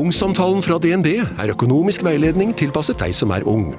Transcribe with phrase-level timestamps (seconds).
[0.00, 3.74] Ungsamtalen fra DNB er økonomisk veiledning tilpasset deg som er ung.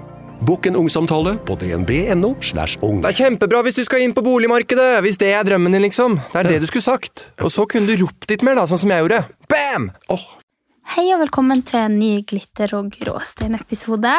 [0.46, 2.36] Bokk en ungsamtale på dnb.no.
[2.46, 3.00] slash ung.
[3.02, 6.20] Det er kjempebra hvis du skal inn på boligmarkedet, hvis det er drømmen din, liksom.
[6.34, 7.26] Det er det du skulle sagt.
[7.42, 9.22] Og så kunne du ropt litt mer, da, sånn som jeg gjorde.
[9.50, 9.88] Bam!
[10.92, 14.14] Hei og velkommen til en ny Glitter og gråstein-episode.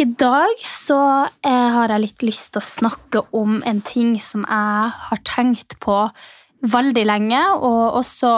[0.00, 4.46] I dag så eh, har jeg litt lyst til å snakke om en ting som
[4.48, 6.06] jeg har tenkt på
[6.64, 8.32] veldig lenge, og også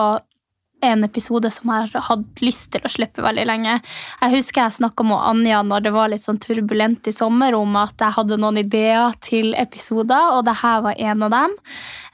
[0.82, 3.78] en episode som jeg har hatt lyst til å slippe veldig lenge.
[4.20, 7.76] Jeg husker jeg snakka med Anja når det var litt sånn turbulent i sommer, om
[7.80, 11.56] at jeg hadde noen ideer til episoder, og det her var en av dem.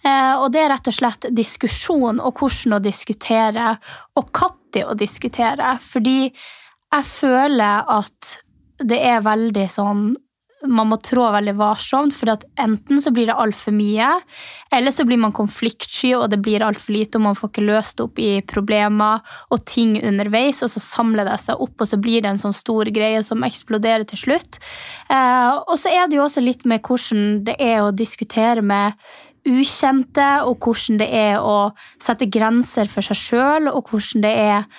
[0.07, 3.73] Eh, og det er rett og slett diskusjon og hvordan å diskutere,
[4.19, 5.77] og når å diskutere.
[5.83, 8.37] Fordi jeg føler at
[8.83, 10.09] det er veldig sånn
[10.65, 14.09] man må trå veldig varsomt, for enten så blir det altfor mye,
[14.73, 18.01] eller så blir man konfliktsky, og det blir altfor lite, og man får ikke løst
[18.03, 19.21] opp i problemer
[19.53, 22.57] og ting underveis, og så samler det seg opp, og så blir det en sånn
[22.57, 24.61] stor greie som eksploderer til slutt.
[25.13, 28.97] Eh, og så er det jo også litt med hvordan det er å diskutere med
[29.47, 31.71] ukjente, og hvordan det er å
[32.03, 34.71] sette grenser for seg sjøl, og hvordan det er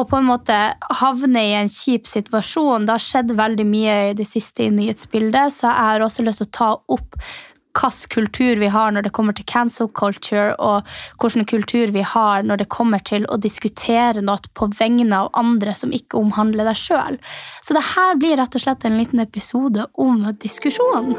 [0.00, 0.56] å på en måte
[1.00, 2.86] havne i en kjip situasjon.
[2.86, 6.44] Det har skjedd veldig mye i det siste i nyhetsbildet, så jeg har også lyst
[6.44, 7.22] til å ta opp
[7.70, 10.82] hvilken kultur vi har når det kommer til cancel culture, og
[11.22, 15.74] hvilken kultur vi har når det kommer til å diskutere noe på vegne av andre
[15.78, 17.20] som ikke omhandler deg sjøl.
[17.62, 21.14] Så det her blir rett og slett en liten episode om diskusjon.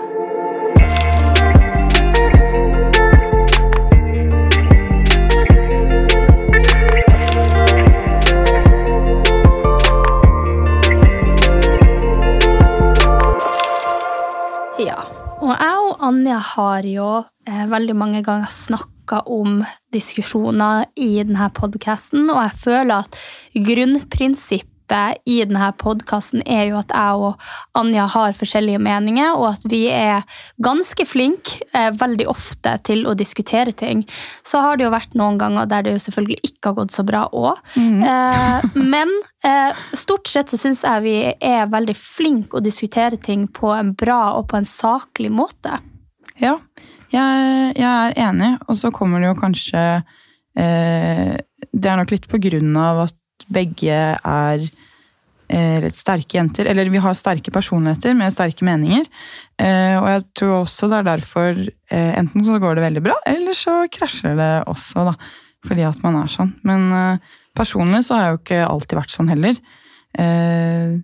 [15.91, 17.09] Og Anja har jo
[17.47, 19.59] eh, veldig mange ganger snakka om
[19.91, 23.19] diskusjoner i denne podkasten, og jeg føler at
[24.91, 27.39] grunnprinsippet i denne podkasten er jo at jeg og
[27.77, 30.23] Anja har forskjellige meninger, og at vi er
[30.61, 34.05] ganske flinke eh, veldig ofte til å diskutere ting.
[34.43, 37.03] Så har det jo vært noen ganger der det jo selvfølgelig ikke har gått så
[37.03, 37.59] bra òg.
[37.77, 39.09] Eh, men
[39.43, 43.93] eh, stort sett så syns jeg vi er veldig flinke å diskutere ting på en
[43.93, 45.79] bra og på en saklig måte.
[46.41, 46.57] Ja,
[47.11, 49.81] jeg, jeg er enig, og så kommer det jo kanskje
[50.55, 51.35] eh,
[51.71, 53.17] Det er nok litt på grunn av at
[53.51, 54.63] begge er
[55.95, 56.69] sterke jenter.
[56.71, 59.05] Eller vi har sterke personligheter med sterke meninger.
[59.61, 63.17] Eh, og jeg tror også det er derfor eh, enten så går det veldig bra,
[63.29, 65.15] eller så krasjer det også, da.
[65.67, 66.55] Fordi at man er sånn.
[66.67, 69.61] Men eh, personlig så har jeg jo ikke alltid vært sånn heller.
[70.19, 70.97] Eh,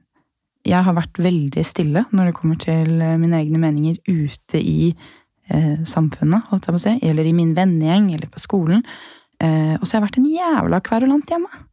[0.67, 4.89] jeg har vært veldig stille når det kommer til eh, mine egne meninger ute i
[4.91, 6.95] eh, samfunnet, holdt jeg på å si.
[7.07, 8.83] Eller i min vennegjeng, eller på skolen.
[9.43, 11.63] Eh, og så har jeg vært en jævla kverulant hjemme.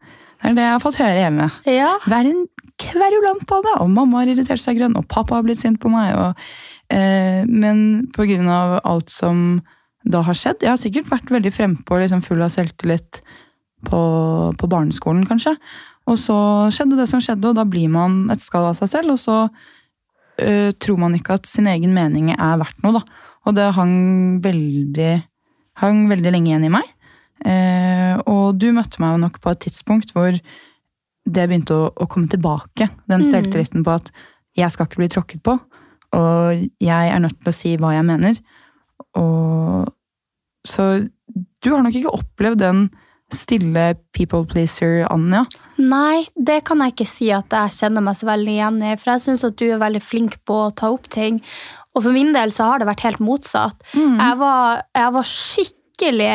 [0.44, 1.48] Det er det jeg har fått høre hjemme.
[1.70, 2.42] Ja, Vær en
[2.80, 3.76] kverulant av det!
[3.84, 6.14] Og mamma har irritert seg grønn, og pappa har blitt sint på meg.
[6.18, 6.44] Og,
[6.90, 8.08] eh, men
[8.48, 9.62] av alt som
[10.04, 13.22] da har skjedd Jeg har sikkert vært veldig frempå, liksom full av selvtillit
[13.88, 14.00] på,
[14.58, 15.56] på barneskolen, kanskje.
[16.10, 16.36] Og så
[16.74, 19.38] skjedde det som skjedde, og da blir man et skall av seg selv, og så
[20.40, 23.24] eh, tror man ikke at sin egen mening er verdt noe, da.
[23.44, 23.96] Og det hang
[24.44, 25.14] veldig,
[25.80, 26.92] hang veldig lenge igjen i meg.
[27.44, 30.36] Eh, og du møtte meg jo nok på et tidspunkt hvor
[31.26, 32.90] det begynte å, å komme tilbake.
[33.08, 33.30] Den Mm.
[33.30, 34.10] selvtilliten på at
[34.56, 35.58] jeg skal ikke bli tråkket på,
[36.14, 38.36] og jeg er nødt til å si hva jeg mener.
[39.16, 39.88] Og
[40.66, 41.08] Så
[41.60, 42.90] du har nok ikke opplevd den
[43.34, 45.42] stille people pleaser, Anja.
[45.78, 48.94] Nei, det kan jeg ikke si at jeg kjenner meg så veldig igjen i.
[48.96, 51.40] For jeg syns at du er veldig flink på å ta opp ting.
[51.94, 53.76] Og for min del så har det vært helt motsatt.
[53.94, 56.32] Jeg, var, jeg var skikkelig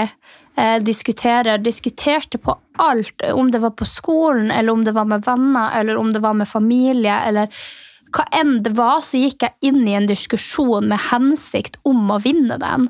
[0.83, 1.61] diskuterer.
[1.63, 3.21] Diskuterte på alt.
[3.33, 6.35] Om det var på skolen, eller om det var med venner, eller om det var
[6.37, 7.47] med familie, eller
[8.15, 12.21] hva enn det var, så gikk jeg inn i en diskusjon med hensikt om å
[12.23, 12.89] vinne den.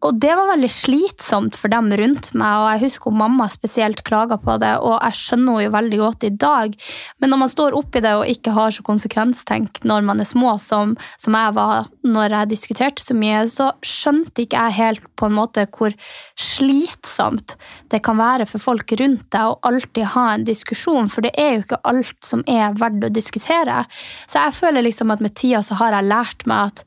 [0.00, 4.38] Og det var veldig slitsomt for dem rundt meg, og jeg husker mamma spesielt klaga
[4.40, 6.76] på det, og jeg skjønner henne jo veldig godt i dag.
[7.20, 10.54] Men når man står oppi det og ikke har så konsekvenstenk når man er små,
[10.62, 15.28] som, som jeg var når jeg diskuterte så mye, så skjønte ikke jeg helt på
[15.28, 15.92] en måte hvor
[16.40, 17.58] slitsomt
[17.92, 21.54] det kan være for folk rundt deg å alltid ha en diskusjon, for det er
[21.58, 23.84] jo ikke alt som er verdt å diskutere.
[24.24, 26.84] Så jeg føler liksom at med tida så har jeg lært meg at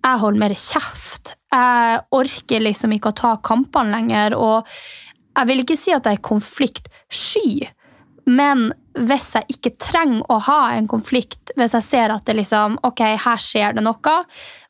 [0.00, 1.34] jeg holder mer kjeft.
[1.52, 4.68] Jeg orker liksom ikke å ta kampene lenger, og
[5.36, 7.68] jeg vil ikke si at jeg er konfliktsky,
[8.30, 12.78] men hvis jeg ikke trenger å ha en konflikt, hvis jeg ser at det liksom,
[12.86, 14.16] ok, her skjer det noe,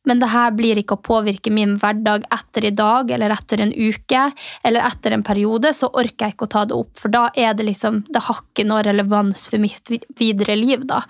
[0.09, 3.73] men det her blir ikke å påvirke min hverdag etter i dag eller etter en
[3.73, 4.23] uke
[4.65, 7.53] eller etter en periode, så orker jeg ikke å ta det opp, for da er
[7.57, 10.87] det liksom, det har ikke noe relevans for mitt videre liv.
[10.89, 11.03] da.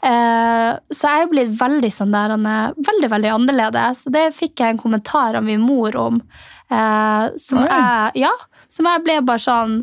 [0.00, 4.06] Eh, så jeg er blitt veldig sånn der, veldig, veldig annerledes.
[4.08, 6.22] Og det fikk jeg en kommentar av min mor om,
[6.72, 8.32] eh, som, jeg, ja,
[8.72, 9.78] som jeg ble bare sånn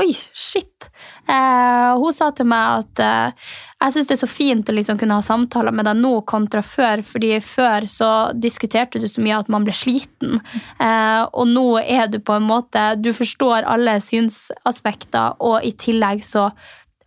[0.00, 0.86] Oi, shit.
[1.28, 3.48] Eh, hun sa til meg at eh,
[3.82, 6.62] jeg syns det er så fint å liksom kunne ha samtaler med deg nå kontra
[6.64, 10.40] før, fordi før så diskuterte du så mye at man ble sliten.
[10.80, 16.24] Eh, og nå er du på en måte Du forstår alle synsaspekter, og i tillegg
[16.24, 16.48] så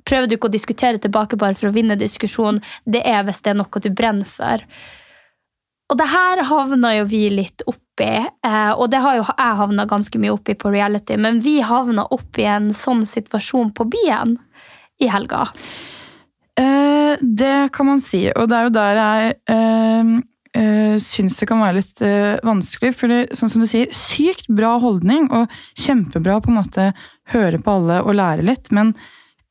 [0.06, 2.62] prøver du ikke å diskutere tilbake bare for å vinne diskusjon.
[2.86, 4.62] Det er hvis det er noe du brenner for.
[5.90, 9.86] Og det her havna jo vi litt oppi, eh, og det har jo jeg havna
[9.88, 14.38] ganske mye oppi på reality, men vi havna oppi en sånn situasjon på byen
[15.00, 15.48] i helga.
[16.60, 20.14] Eh, det kan man si, og det er jo der jeg eh,
[20.56, 22.94] eh, syns det kan være litt eh, vanskelig.
[22.96, 26.92] For det, sånn som du sier, sykt bra holdning, og kjempebra på en måte
[27.34, 28.94] høre på alle og lære litt, men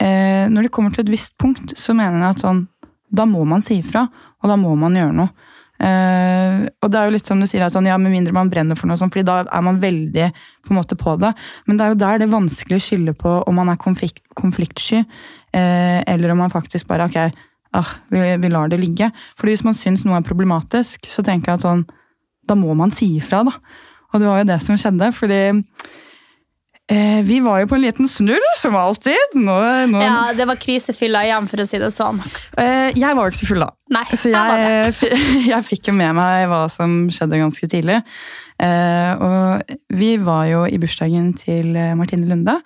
[0.00, 2.66] eh, når det kommer til et visst punkt, så mener jeg at sånn,
[3.14, 4.06] da må man si ifra,
[4.42, 5.52] og da må man gjøre noe.
[5.82, 8.78] Uh, og det er jo litt som du sier, sånn, ja, med mindre man brenner
[8.78, 10.28] for noe sånt, fordi da er man veldig
[10.64, 11.32] på, måte, på det.
[11.66, 14.22] Men det er jo der det er vanskelig å skille på om man er konflikt,
[14.38, 17.18] konfliktsky, uh, eller om man faktisk bare ok,
[17.74, 19.10] ah, vi, vi, lar det ligge.
[19.40, 21.84] Fordi hvis man syns noe er problematisk, så tenker jeg at sånn,
[22.48, 23.58] da må man si ifra, da.
[24.12, 25.40] Og det var jo det som skjedde, fordi
[26.92, 29.38] Eh, vi var jo på en liten snurr, som alltid.
[29.40, 29.56] Nå,
[29.88, 30.00] nå...
[30.04, 32.20] Ja, Det var krisefylla igjen, for å si det sånn.
[32.60, 33.70] Eh, jeg var jo ikke så full da.
[33.94, 35.12] Nei, så jeg,
[35.52, 38.02] jeg fikk jo med meg hva som skjedde ganske tidlig.
[38.60, 42.60] Eh, og vi var jo i bursdagen til Martine Lunde.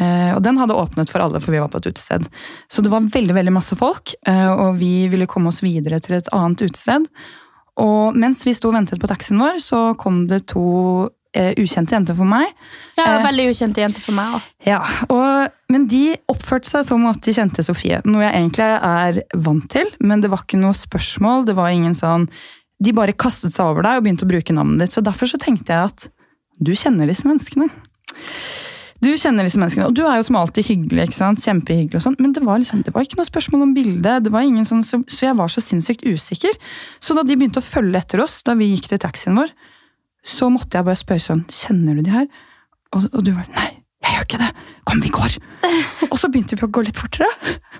[0.00, 2.28] Eh, og den hadde åpnet for alle, for vi var på et utested.
[2.72, 6.16] Så det var veldig veldig masse folk, eh, og vi ville komme oss videre til
[6.16, 7.08] et annet utested.
[7.80, 11.94] Og mens vi sto og ventet på taxien vår, så kom det to uh, ukjente
[11.96, 12.52] jenter for meg.
[12.98, 14.46] Ja, uh, veldig ukjente jenter for meg òg.
[14.66, 14.80] Ja,
[15.72, 18.00] men de oppførte seg som at de kjente Sofie.
[18.08, 21.46] Noe jeg egentlig er vant til, men det var ikke noe spørsmål.
[21.48, 22.28] det var ingen sånn...
[22.80, 24.94] De bare kastet seg over deg og begynte å bruke navnet ditt.
[24.96, 26.06] Så derfor så tenkte jeg at
[26.64, 27.68] du kjenner disse menneskene.
[29.00, 31.06] Du kjenner disse menneskene, og du er jo som alltid hyggelig.
[31.08, 31.40] ikke sant?
[31.40, 34.32] Kjempehyggelig og sånn, Men det var, liksom, det var ikke noe spørsmål om bildet, det
[34.32, 36.56] var ingen sånn, så, så jeg var så sinnssykt usikker.
[37.00, 39.54] Så da de begynte å følge etter oss, da vi gikk til taxien vår,
[40.26, 42.26] så måtte jeg bare spørre sånn Kjenner du de her?
[42.96, 43.70] Og, og du var Nei,
[44.04, 44.50] jeg gjør ikke det.
[44.88, 45.36] Kom, vi går.
[46.10, 47.28] og så begynte vi å gå litt fortere.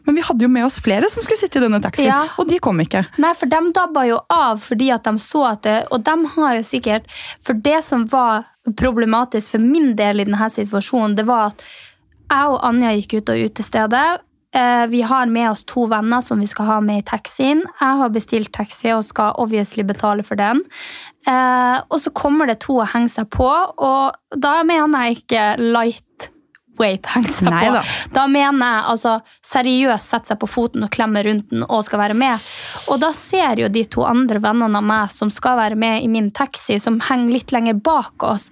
[0.07, 2.23] Men vi hadde jo med oss flere som skulle sitte i denne taxien, ja.
[2.41, 3.03] og de kom ikke.
[3.21, 6.57] Nei, for de dabba jo av fordi at de så at det Og de har
[6.57, 7.07] jo sikkert
[7.45, 8.47] For det som var
[8.79, 11.65] problematisk for min del i denne situasjonen, det var at
[12.31, 14.09] jeg og Anja gikk ut av utestedet.
[14.55, 17.63] Eh, vi har med oss to venner som vi skal ha med i taxien.
[17.81, 20.65] Jeg har bestilt taxi og skal obviously betale for den.
[21.27, 25.45] Eh, og så kommer det to og henger seg på, og da mener jeg ikke
[25.61, 27.77] lightweight henger seg Nei, på.
[27.77, 27.85] Da.
[28.17, 29.15] da mener jeg altså
[29.53, 32.51] seriøst setter seg på foten og klemmer rundt den og skal være med.
[32.91, 36.11] Og da ser jo de to andre vennene av meg som skal være med i
[36.11, 38.51] min taxi, som henger litt lenger bak oss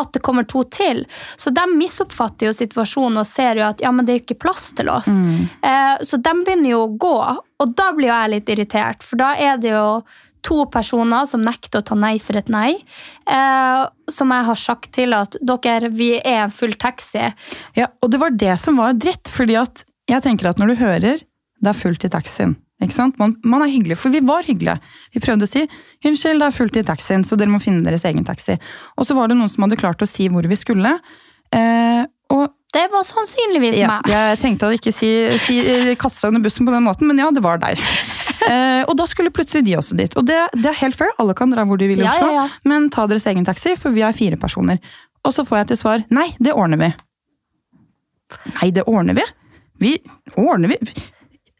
[0.00, 1.04] at det kommer to til.
[1.36, 4.40] Så de misoppfatter jo situasjonen og ser jo at ja, men det er jo ikke
[4.46, 5.10] plass til oss.
[5.10, 5.46] Mm.
[5.66, 7.14] Eh, så de begynner jo å gå,
[7.60, 10.02] og da blir jo jeg litt irritert, for da er det jo
[10.46, 12.78] to personer som nekter å ta nei for et nei.
[13.28, 17.28] Eh, som jeg har sagt til at dere, vi er en full taxi.
[17.76, 20.80] Ja, og det var det som var dritt, fordi at jeg tenker at når du
[20.80, 21.26] hører
[21.60, 23.18] det er fullt i taxien ikke sant?
[23.20, 24.78] Man, man, er hyggelig, for vi var hyggelige.
[25.14, 25.66] Vi prøvde å si
[26.04, 28.56] 'unnskyld, det er fullt i taxien, så dere må finne deres egen taxi'.
[28.96, 30.96] Og så var det noen som hadde klart å si hvor vi skulle.
[31.52, 34.06] Eh, og det var sannsynligvis ja, meg.
[34.06, 35.10] Jeg tenkte å ikke si,
[35.42, 35.58] si,
[35.98, 37.80] kaste under bussen på den måten, men ja, det var deg.
[38.46, 40.14] Eh, og da skulle plutselig de også dit.
[40.16, 42.46] Og det, det, er helt fair, alle kan dra hvor de vil i Oslo, ja,
[42.46, 44.78] ja, men ta deres egen taxi, for vi er fire personer.
[45.26, 46.94] Og så får jeg til svar 'nei, det ordner vi'.
[48.56, 49.26] Nei, det ordner vi?
[49.82, 49.92] Vi
[50.38, 50.78] ordner vi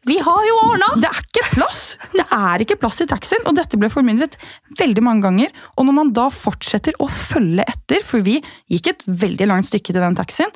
[0.09, 0.87] vi har jo ordna!
[0.97, 1.81] Det er ikke plass!
[2.15, 4.37] Det er ikke plass i taxien, og dette ble formidlet
[4.79, 5.51] veldig mange ganger.
[5.77, 8.39] Og når man da fortsetter å følge etter, for vi
[8.71, 10.49] gikk et veldig langt stykke til den taxien,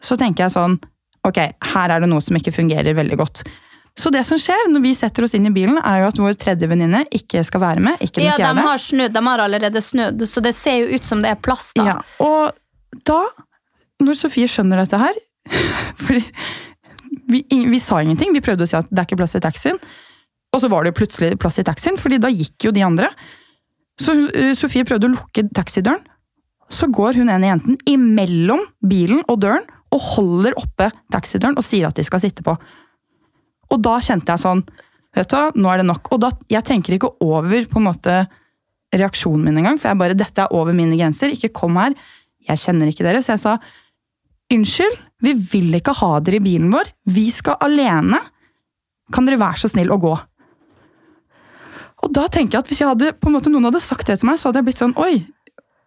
[0.00, 0.80] så tenker jeg sånn
[1.24, 3.40] Ok, her er det noe som ikke fungerer veldig godt.
[3.96, 6.34] Så det som skjer når vi setter oss inn i bilen, er jo at vår
[6.36, 8.02] tredje venninne ikke skal være med.
[8.02, 11.08] ikke den Ja, de har snudd, de har allerede snudd, så det ser jo ut
[11.08, 11.86] som det er plass, da.
[11.94, 13.22] Ja, og da,
[14.04, 15.16] når Sofie skjønner dette her
[16.04, 16.20] Fordi
[17.30, 19.78] vi, vi sa ingenting, vi prøvde å si at det er ikke plass i taxien.
[20.54, 23.10] Og så var det jo plutselig plass i taxien, fordi da gikk jo de andre.
[24.00, 26.02] Så uh, Sofie prøvde å lukke taxidøren.
[26.72, 31.86] Så går hun ene jenten imellom bilen og døren og holder oppe taxidøren og sier
[31.86, 32.54] at de skal sitte på.
[33.70, 34.64] Og da kjente jeg sånn
[35.14, 36.08] Vet du nå er det nok.
[36.10, 38.14] Og da, jeg tenker ikke over på en måte
[38.98, 41.30] reaksjonen min engang, for jeg bare, dette er over mine grenser.
[41.30, 41.94] Ikke kom her.
[42.48, 43.20] Jeg kjenner ikke dere.
[43.22, 43.52] Så jeg sa
[44.50, 46.90] unnskyld, vi vil ikke ha dere i bilen vår.
[47.14, 48.20] Vi skal alene.
[49.14, 50.14] Kan dere være så snill å gå?
[52.04, 54.36] Og da tenker jeg at hvis jeg hadde, måte, noen hadde sagt det til meg,
[54.40, 55.14] så hadde jeg blitt sånn oi.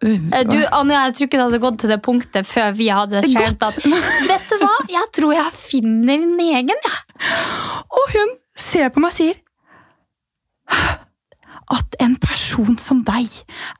[0.02, 3.22] Eh, Du, Anja, jeg tror ikke det hadde gått til det punktet før vi hadde
[3.34, 3.62] godt.
[3.66, 3.78] at
[4.28, 6.98] Vet du hva, jeg tror jeg finner en egen, jeg.
[7.90, 9.44] Og hun ser på meg og sier
[11.68, 13.28] at en person som deg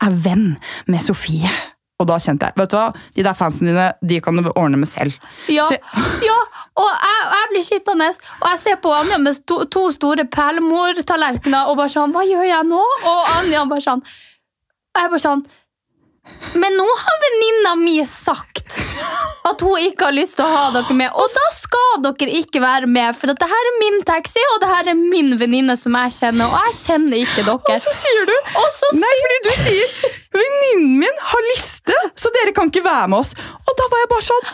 [0.05, 0.51] er venn
[0.87, 1.49] med Sofie.
[1.99, 4.79] Og da kjente jeg vet du hva, de der fansene dine de kan du ordne
[4.79, 5.17] med selv.
[5.51, 5.83] Ja, jeg...
[6.29, 6.39] ja
[6.79, 8.07] og jeg, jeg blir skittende,
[8.39, 12.47] og jeg ser på Anja med to, to store perlemortallerkener og bare sånn Hva gjør
[12.47, 12.79] jeg nå?
[13.11, 14.05] Og Anja bare sånn
[14.99, 15.43] jeg bare sånn
[16.59, 18.77] Men nå har venninna mi sagt
[19.49, 22.61] at hun ikke har lyst til å ha dere med, og da skal dere ikke
[22.63, 25.75] være med, for at det her er min taxi, og det her er min venninne
[25.79, 27.77] som jeg kjenner, og jeg kjenner ikke dere.
[27.77, 28.35] Og så sier du
[28.79, 29.95] så Nei, fordi du sier
[30.35, 33.33] venninnen min har liste, så dere kan ikke være med oss.
[33.65, 34.53] Og da var jeg bare sånn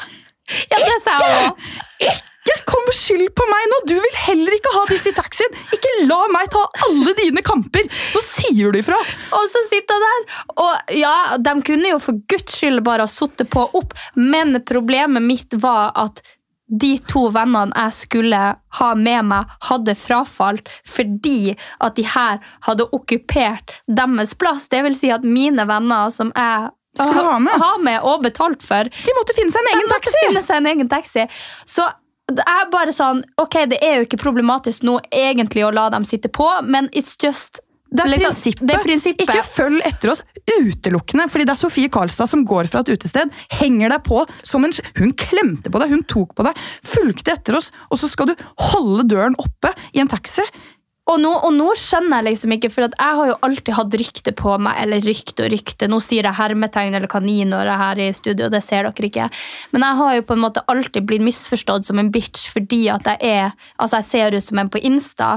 [0.70, 1.76] Ja, det sa jeg også.
[2.06, 2.35] Ikke
[2.66, 3.80] kom skyld på meg nå!
[3.90, 5.58] Du vil heller ikke ha disse i taxien!
[5.74, 7.88] Ikke la meg ta alle dine kamper!
[8.14, 8.98] Nå sier du ifra!
[9.38, 13.12] Og så sitter jeg der, og ja, de kunne jo for guds skyld bare ha
[13.12, 16.22] sittet på opp, men problemet mitt var at
[16.66, 18.38] de to vennene jeg skulle
[18.80, 21.54] ha med meg, hadde frafalt fordi
[21.86, 24.66] at de her hadde okkupert deres plass.
[24.74, 27.54] Det vil si at mine venner som jeg Skulle ha med?
[27.60, 30.18] ha med og betalt for, De måtte finne seg en egen taxi!
[30.26, 31.28] finne seg en egen taxi.
[31.70, 31.86] Så
[32.32, 36.06] det er bare sånn, ok, det er jo ikke problematisk nå egentlig å la dem
[36.08, 37.60] sitte på, men it's just
[37.96, 38.68] Det er, liksom- prinsippet.
[38.68, 39.30] det er prinsippet.
[39.30, 40.22] Ikke følg etter oss
[40.60, 44.66] utelukkende, fordi det er Sofie Karlstad som går fra et utested, henger deg på som
[44.66, 48.26] en Hun klemte på deg, hun tok på deg, fulgte etter oss, og så skal
[48.28, 50.42] du holde døren oppe i en taxi.
[51.06, 54.32] Og nå, og nå skjønner jeg liksom ikke, for jeg har jo alltid hatt rykte
[54.34, 55.90] på meg, eller rykte og rykte.
[55.92, 59.10] Nå sier jeg hermetegn eller kanin når jeg er her i studio, det ser dere
[59.12, 59.28] ikke.
[59.76, 63.06] Men jeg har jo på en måte alltid blitt misforstått som en bitch fordi at
[63.14, 65.30] jeg er Altså, jeg ser ut som en på Insta.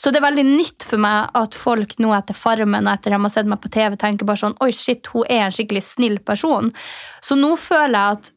[0.00, 3.20] Så det er veldig nytt for meg at folk nå etter Farmen og etter de
[3.20, 6.20] har sett meg på TV, tenker bare sånn Oi, shit, hun er en skikkelig snill
[6.24, 6.72] person.
[7.20, 8.32] Så nå føler jeg at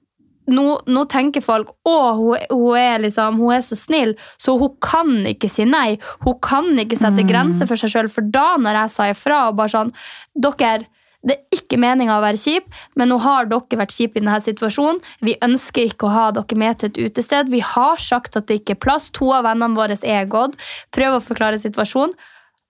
[0.51, 4.73] nå, nå tenker folk å, hun, hun, er liksom, hun er så snill, så hun
[4.83, 5.99] kan ikke si nei.
[6.25, 8.11] Hun kan ikke sette grenser for seg sjøl.
[8.11, 9.95] For da når jeg sa ifra og bare sånn
[10.33, 10.87] Dere,
[11.23, 12.65] det er ikke meninga å være kjip,
[12.99, 14.99] men nå har dere vært kjipe i denne situasjonen.
[15.23, 17.51] Vi ønsker ikke å ha dere med til et utested.
[17.53, 19.07] Vi har sagt at det ikke er plass.
[19.15, 20.57] To av vennene våre er gått.
[20.95, 22.17] Prøv å forklare situasjonen.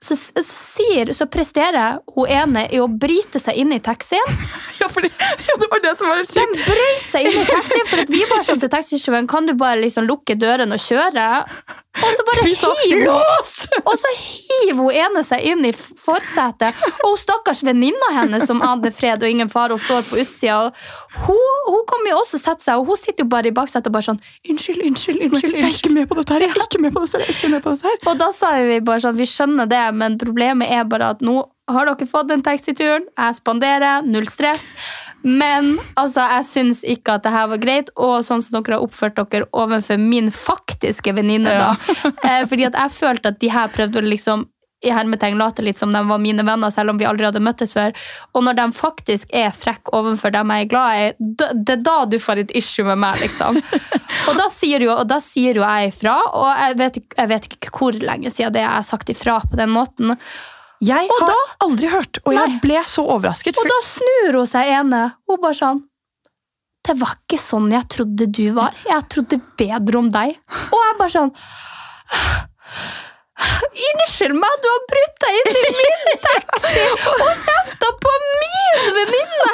[0.03, 4.24] Så, så, sier, så presterer hun ene i å bryte seg inn i taxien.
[4.83, 6.63] Ja, fordi, ja, det var det som var helt De sykt.
[6.67, 10.03] brøt seg inn i taxien, for vi bare sånn til taxisjåføren Kan du bare liksom
[10.10, 11.27] lukke døren og kjøre?
[12.03, 13.48] Og så bare hiver hun!
[13.88, 16.75] Og så hiver hun ene seg inn i forsetet.
[17.03, 20.57] Og hun stakkars venninna hennes som hadde fred og ingen fare, og står på utsida.
[20.65, 23.88] og Hun, hun kommer jo også sette seg, og hun sitter jo bare i baksetet
[23.91, 24.19] og bare sånn
[24.50, 25.53] Unnskyld, unnskyld, unnskyld.
[25.62, 25.77] Unnskyld.
[25.79, 26.48] ikke med på dette her!
[26.48, 27.24] Jeg er ikke med på dette her!
[27.24, 28.03] Jeg er ikke med på dette her.
[28.12, 31.41] Og da sa vi bare sånn, vi skjønner det, men problemet er bare at nå
[31.71, 34.65] har dere fått den taxituren, jeg spanderer, null stress.
[35.23, 38.83] Men altså, jeg syns ikke at det her var greit, og sånn som dere har
[38.83, 41.53] oppført dere overfor min faktiske venninne.
[41.62, 41.71] da.
[42.23, 44.45] Eh, fordi at jeg følte at de her prøvde å liksom
[44.84, 47.72] i hermetegn late litt som de var mine venner, selv om vi aldri hadde møttes
[47.78, 47.94] før.
[48.36, 51.06] Og når de faktisk er frekke overfor dem jeg er glad i,
[51.63, 53.62] det er da du får et issue med meg, liksom.
[54.30, 57.72] Og da sier jo, da sier jo jeg ifra, og jeg vet, jeg vet ikke
[57.80, 60.13] hvor lenge siden det jeg har sagt ifra på den måten.
[60.84, 62.60] Jeg Og har da- aldri hørt, og jeg Nei.
[62.63, 63.56] ble så overrasket.
[63.60, 65.80] Og da snur hun seg ene, Hun bare sånn
[66.84, 68.74] Det var ikke sånn jeg trodde du var.
[68.84, 70.34] Jeg trodde bedre om deg.
[70.74, 71.32] Og jeg bare sånn
[73.38, 76.84] Unnskyld meg, du har brutt deg inn i min taxi
[77.18, 79.54] og kjefta på min venninne!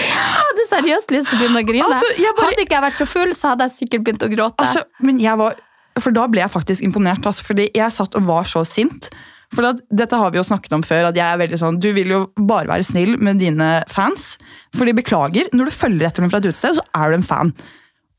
[0.00, 1.84] Jeg hadde seriøst lyst til å begynne å grine.
[1.84, 4.64] Altså, bare- Hadde ikke jeg vært så full, så hadde jeg sikkert begynt å gråte.
[4.64, 5.58] altså, men jeg var
[6.00, 7.26] for da ble jeg faktisk imponert.
[7.26, 9.10] Altså, fordi jeg satt og var så sint.
[9.52, 11.88] For at, dette har vi jo snakket om før, at jeg er veldig sånn, du
[11.92, 14.36] vil jo bare være snill med dine fans.
[14.78, 15.50] For de beklager.
[15.52, 17.52] Når du følger etter dem fra et utested, så er du en fan.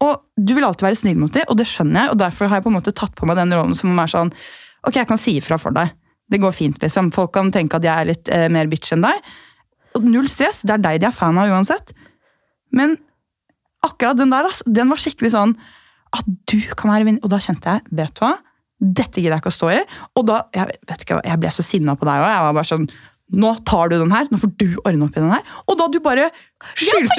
[0.01, 2.13] Og du vil alltid være snill mot dem, og det skjønner jeg.
[2.13, 4.33] Og derfor har jeg på en måte tatt på meg den rollen som er sånn
[4.81, 5.91] Ok, jeg kan si ifra for deg.
[6.31, 7.11] Det går fint, liksom.
[7.13, 9.27] Folk kan tenke at jeg er litt eh, mer bitch enn deg.
[9.99, 10.63] Og null stress.
[10.65, 11.91] Det er deg de er fan av uansett.
[12.73, 12.95] Men
[13.85, 15.53] akkurat den der, altså, den var skikkelig sånn
[16.15, 18.31] At du kan være venn Og da kjente jeg, vet du hva?
[18.81, 19.79] Dette gidder jeg ikke å stå i.
[20.17, 22.31] Og da, jeg, vet ikke, jeg ble så sinna på deg òg.
[22.31, 22.87] Jeg var bare sånn
[23.31, 25.43] Nå tar du den her, nå får du ordne opp i den her.
[25.71, 26.29] Og da du bare
[26.75, 27.15] skyldte,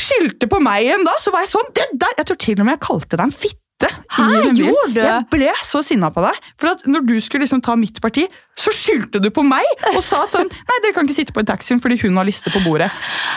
[0.00, 2.68] skyldte på meg igjen da, så var jeg sånn det der, Jeg tror til og
[2.68, 3.61] med jeg kalte deg en fitte.
[3.90, 4.56] Hæ, den bilen.
[4.62, 5.00] gjorde du?
[5.00, 6.36] Jeg ble så sinna på deg.
[6.60, 10.02] For at når du skulle liksom ta mitt parti, så skyldte du på meg og
[10.04, 12.50] sa at sånn Nei, dere kan ikke sitte på i taxien fordi hun har liste
[12.52, 12.90] på bordet.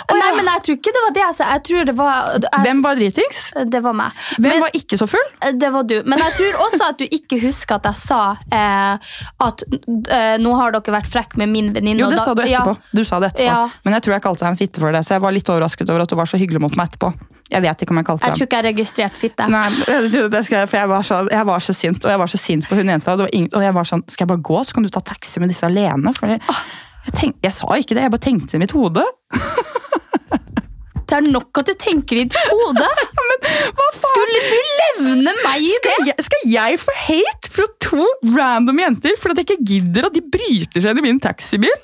[0.09, 1.43] Og Nei, jeg- men jeg tror ikke det var det jeg sa.
[1.53, 3.39] Jeg tror det var jeg, Hvem var dritings?
[3.71, 4.11] Det var meg.
[4.35, 5.29] Hvem Men- var ikke så full?
[5.57, 5.95] Det var du.
[6.05, 8.97] Men jeg tror også at du ikke husker at jeg sa eh,
[9.39, 9.63] at
[10.11, 11.99] eh, nå har dere vært frekk med min venninne.
[11.99, 12.75] Jo, det da- sa du etterpå.
[12.75, 13.45] Ja, Du sa det etterpå.
[13.47, 13.69] Ja.
[13.85, 15.89] Men jeg tror jeg kalte deg en fitte for det, så jeg var litt overrasket
[15.89, 17.13] over at du var så hyggelig mot meg etterpå.
[17.45, 19.45] Jeg vet ikke om jeg kalte jeg deg tror ikke jeg registrerte fitte.
[19.53, 19.67] Nei,
[20.09, 22.31] det det skal jeg, for jeg var, så, jeg var så sint, og jeg var
[22.31, 23.13] så sint på hun jenta.
[23.13, 24.89] Og, det var ingen, og jeg var sånn, skal jeg bare gå, så kan du
[24.93, 26.13] ta taxi med disse alene?
[26.17, 29.05] Fordi jeg, tenk, jeg sa ikke det, jeg bare tenkte i mitt hode.
[31.05, 32.87] Det er nok at du tenker i ditt hode.
[34.01, 35.93] Skulle du levne meg i det?
[35.93, 40.17] Skal jeg, skal jeg få hate fra to random jenter fordi jeg ikke gidder at
[40.17, 41.77] de bryter seg inn i min taxibil?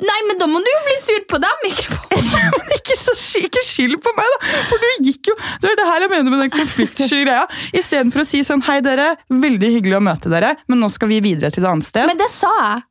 [0.00, 2.54] Nei, men da må du jo bli sur på dem, ikke på meg!
[2.78, 4.52] ikke, så, ikke skyld på meg, da!
[4.70, 7.42] For du gikk jo Det er det her jeg mener med den konfliktsky greia.
[7.76, 9.10] Istedenfor å si sånn Hei, dere.
[9.28, 12.08] Veldig hyggelig å møte dere, men nå skal vi videre til et annet sted.
[12.08, 12.82] Men det sa jeg.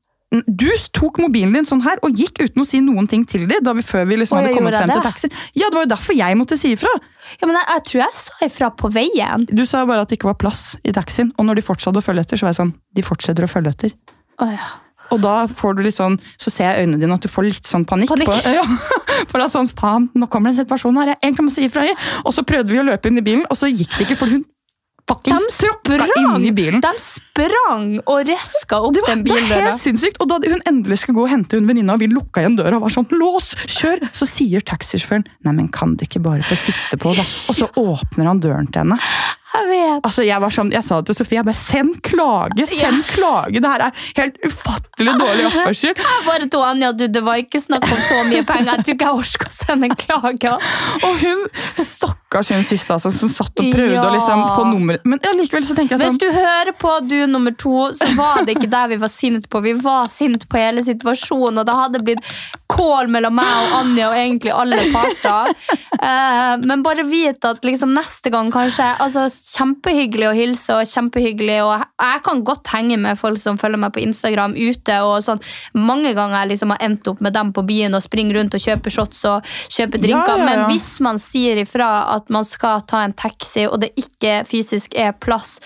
[0.48, 3.66] Du tok mobilen din sånn her og gikk uten å si noen ting til dem.
[3.66, 5.10] Da vi, før vi liksom Å, hadde kommet frem frem til det?
[5.10, 5.34] taxien.
[5.60, 6.94] Ja, Det var jo derfor jeg måtte si ifra.
[7.42, 9.44] Ja, men jeg, jeg tror jeg sa ifra på veien.
[9.52, 11.34] Du sa bare at det ikke var plass i taxien.
[11.36, 13.74] Og når de fortsatte å følge etter, så var jeg sånn De fortsetter å følge
[13.76, 13.98] etter.
[14.40, 14.70] Oh, ja.
[15.12, 17.68] Og da får du litt sånn, så ser jeg øynene dine at du får litt
[17.68, 18.14] sånn panikk.
[18.14, 18.30] Panikk.
[18.30, 21.54] På, ja, for er sånn, faen, nå kommer det en situasjon her, jeg egentlig må
[21.54, 21.86] si ifra.
[22.24, 24.32] Og så prøvde vi å løpe inn i bilen, og så gikk det ikke, for
[24.32, 24.46] hun
[25.12, 26.82] fuckings tråkka inn i bilen.
[26.84, 26.94] de
[27.32, 30.20] sprang og røska opp Det var, den det var helt sinnssykt.
[30.22, 32.78] Og da hun endelig skulle gå og hente hun venninna, og vi lukka igjen døra
[32.80, 33.54] og var sånn Lås!
[33.72, 34.04] Kjør!
[34.16, 37.26] Så sier taxisjåføren Nei, men kan du ikke bare få sitte på, da?
[37.52, 39.00] Og så åpner han døren til henne.
[39.52, 40.06] Jeg vet.
[40.08, 42.68] Altså, Jeg var sånn, jeg sa det til Sofie, jeg bare send klage!
[42.72, 43.60] Send klage!
[43.60, 45.96] Det her er helt ufattelig dårlig oppførsel.
[46.12, 48.78] Jeg bare to Anja, du, det var ikke snakk om så mye penger.
[48.78, 50.54] Jeg tror ikke jeg orker å sende en klage.
[51.02, 51.42] Og hun
[51.84, 54.06] stakkars hun siste altså, som satt og prøvde Ja.
[54.08, 56.94] å liksom få nummeret Men ja, likevel så tenker jeg Hvis sånn du hører på
[57.10, 59.62] du nummer to, så var det ikke det vi var sint på.
[59.62, 62.34] Vi var sint på hele situasjonen, og det hadde blitt
[62.72, 65.56] kål mellom meg og Anja og egentlig alle parter.
[66.02, 71.60] Eh, men bare vit at liksom neste gang kanskje altså Kjempehyggelig å hilse, og kjempehyggelig
[71.62, 74.98] og Jeg kan godt henge med folk som følger meg på Instagram ute.
[75.06, 75.44] og sånn.
[75.78, 78.64] Mange ganger jeg liksom har endt opp med dem på byen og springer rundt og
[78.64, 80.38] kjøper shots og kjøper drinker.
[80.38, 80.50] Ja, ja, ja.
[80.50, 84.96] Men hvis man sier ifra at man skal ta en taxi, og det ikke fysisk
[84.98, 85.60] er plass,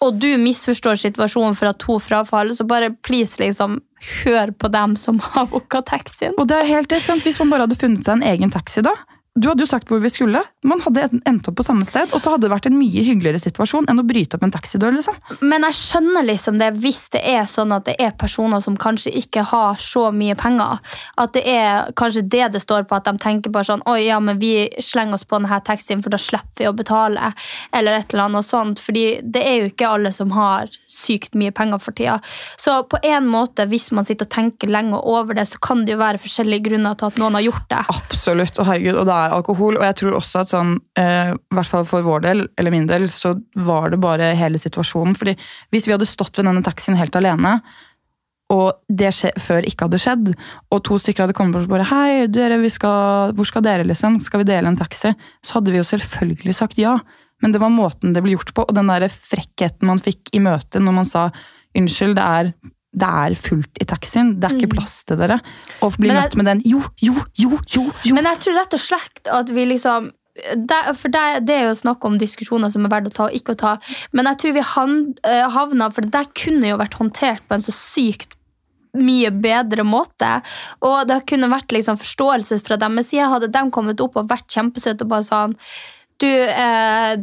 [0.00, 3.80] og du misforstår situasjonen for at to frafaller, så bare please, liksom,
[4.24, 6.36] hør på dem som har booka taxien.
[6.40, 7.24] Og det er helt sant?
[7.26, 8.94] Hvis man bare hadde funnet seg en egen taxi da
[9.40, 10.42] Du hadde jo sagt hvor vi skulle.
[10.68, 13.40] Man hadde endt opp på samme sted, og så hadde det vært en mye hyggeligere
[13.40, 14.92] situasjon enn å bryte opp en taxidør.
[14.98, 15.16] liksom.
[15.40, 19.14] Men jeg skjønner liksom det hvis det er sånn at det er personer som kanskje
[19.16, 20.82] ikke har så mye penger.
[21.20, 24.18] At det er kanskje det det står på, at de tenker bare sånn Oi, ja,
[24.20, 27.32] men vi slenger oss på denne taxien, for da slipper vi å betale.
[27.72, 28.82] Eller et eller annet sånt.
[28.84, 32.18] Fordi det er jo ikke alle som har sykt mye penger for tida.
[32.60, 35.96] Så på en måte, hvis man sitter og tenker lenge over det, så kan det
[35.96, 37.82] jo være forskjellige grunner til at noen har gjort det.
[37.96, 38.60] Absolutt.
[38.60, 39.78] Og herregud, og det er alkohol.
[39.78, 42.88] Og jeg tror også at sånn, eh, i hvert fall for vår del, eller min
[42.90, 45.16] del, så var det bare hele situasjonen.
[45.16, 45.36] fordi
[45.70, 47.60] hvis vi hadde stått ved denne taxien helt alene,
[48.50, 50.32] og det skje, før ikke hadde skjedd,
[50.74, 54.18] og to stykker hadde kommet bort og bare Hei, dere, skal, hvor skal dere, liksom?
[54.24, 55.14] Skal vi dele en taxi?
[55.46, 56.98] Så hadde vi jo selvfølgelig sagt ja.
[57.40, 60.42] Men det var måten det ble gjort på, og den der frekkheten man fikk i
[60.42, 61.30] møtet når man sa
[61.78, 62.52] unnskyld, det er
[62.90, 64.32] det er fullt i taxien.
[64.40, 65.38] Det er ikke plass til dere.
[65.86, 68.16] Og bli Men møtt med den jo, jo, jo, jo, jo.
[68.16, 71.78] Men jeg tror rett og slett at vi liksom det, for det, det er jo
[71.78, 73.72] snakk om diskusjoner som er verdt å ta og ikke å ta.
[74.16, 77.64] Men jeg tror vi eh, havna For det der kunne jo vært håndtert på en
[77.64, 78.36] så sykt
[78.98, 80.30] mye bedre måte.
[80.86, 83.28] Og det kunne vært liksom forståelse fra deres side.
[83.30, 85.58] Hadde de kommet opp og vært kjempesøte og bare sånn
[86.20, 87.16] Du, eh,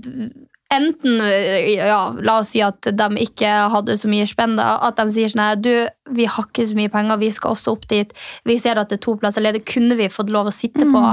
[0.74, 4.58] enten eh, ja, La oss si at de ikke hadde så mye spenn.
[4.60, 5.74] At de sier sånn her Du,
[6.16, 8.16] vi har ikke så mye penger, vi skal også opp dit.
[8.48, 9.66] Vi ser at det er to plasser ledig.
[9.68, 11.04] Kunne vi fått lov å sitte på?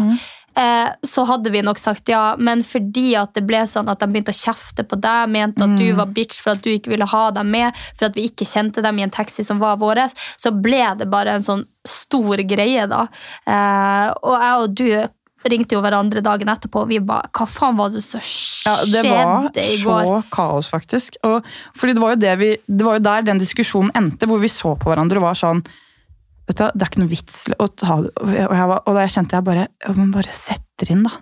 [0.57, 2.35] eh, så hadde vi nok sagt ja.
[2.39, 5.75] Men fordi at det ble sånn at de begynte å kjefte på deg, mente at
[5.79, 8.49] du var bitch for at du ikke ville ha dem med, for at vi ikke
[8.49, 10.05] kjente dem i en taxi som var vår,
[10.41, 13.07] så ble det bare en sånn stor greie, da.
[13.47, 14.89] Eh, og jeg og du
[15.51, 19.05] ringte jo hverandre dagen etterpå, og vi bare Hva faen var det som Ja, det
[19.09, 19.51] var
[19.83, 21.19] så kaos, faktisk.
[21.27, 24.53] Og, fordi det var, det, vi, det var jo der den diskusjonen endte, hvor vi
[24.53, 25.63] så på hverandre og var sånn
[26.49, 29.07] vet du, Det er ikke noe vits å ta det Og, jeg, var, og da
[29.07, 31.21] jeg kjente jeg bare ja, men bare setter inn, da.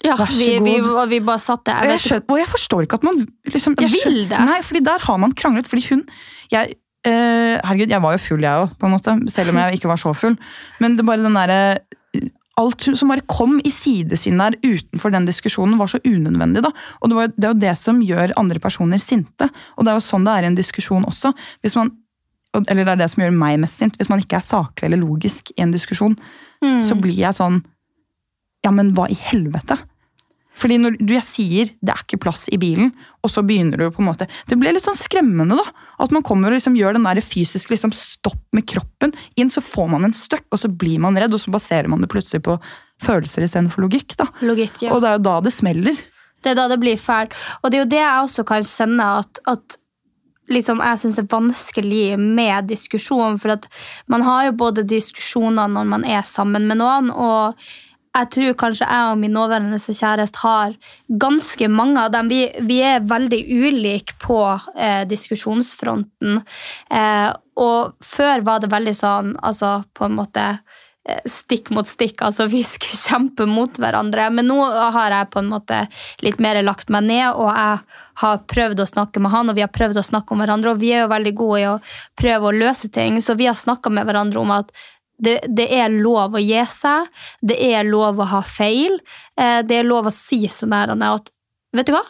[0.00, 1.08] Ja, Vær så vi, vi, god.
[1.10, 1.82] vi bare satt der.
[1.84, 3.18] Jeg jeg, vet skjøn, og jeg forstår ikke at man
[3.52, 4.44] liksom, jeg Vil det?
[4.48, 5.68] Nei, fordi der har man kranglet.
[5.68, 6.06] Fordi hun
[6.50, 9.16] jeg, eh, Herregud, jeg var jo full, jeg òg, på en måte.
[9.32, 10.38] Selv om jeg ikke var så full.
[10.80, 11.60] Men det bare den derre
[12.60, 16.62] Alt som bare kom i sidesyn der utenfor den diskusjonen, var så unødvendig.
[16.66, 16.70] da.
[17.00, 19.48] Og det, var, det er jo det som gjør andre personer sinte.
[19.78, 21.32] Og det er jo sånn det er i en diskusjon også.
[21.64, 21.90] Hvis man,
[22.66, 23.96] eller det er det som gjør meg mest sint.
[24.00, 26.18] Hvis man ikke er saklig eller logisk i en diskusjon,
[26.60, 26.82] Mm.
[26.84, 27.62] så blir jeg sånn
[28.62, 29.78] Ja, men hva i helvete?
[30.60, 32.92] Fordi når du, jeg sier det er ikke plass i bilen,
[33.24, 35.86] og så begynner du på en måte Det ble litt sånn skremmende, da.
[36.04, 39.14] At man kommer og liksom gjør den der fysiske liksom, stopp med kroppen.
[39.40, 42.04] Inn så får man en støkk, og så blir man redd, og så baserer man
[42.04, 42.58] det plutselig på
[43.00, 44.16] følelser istedenfor logikk.
[44.20, 44.28] da.
[44.44, 44.94] Logikk, ja.
[44.94, 46.00] Og det er jo da det smeller.
[46.40, 47.36] Det er da det blir fælt.
[47.60, 49.80] Og det er jo det jeg også kan kjenne at, at
[50.50, 53.38] liksom jeg syns er vanskelig med diskusjon.
[53.40, 53.68] For at
[54.10, 57.60] man har jo både diskusjoner når man er sammen med noen, og
[58.10, 60.74] jeg tror kanskje jeg og min nåværende kjæreste har
[61.22, 62.30] ganske mange av dem.
[62.30, 64.40] Vi, vi er veldig ulike på
[64.74, 66.42] eh, diskusjonsfronten.
[66.90, 67.30] Eh,
[67.62, 72.26] og før var det veldig sånn, altså på en måte eh, stikk mot stikk.
[72.26, 74.26] Altså vi skulle kjempe mot hverandre.
[74.34, 75.84] Men nå har jeg på en måte
[76.26, 79.68] litt mer lagt meg ned, og jeg har prøvd å snakke med han, og vi
[79.68, 81.82] har prøvd å snakke om hverandre, og vi er jo veldig gode i å
[82.18, 84.74] prøve å løse ting, så vi har snakka med hverandre om at
[85.20, 87.10] det, det er lov å gi seg,
[87.42, 88.98] det er lov å ha feil,
[89.40, 91.30] eh, det er lov å si sånn der at
[91.70, 92.02] Vet du hva?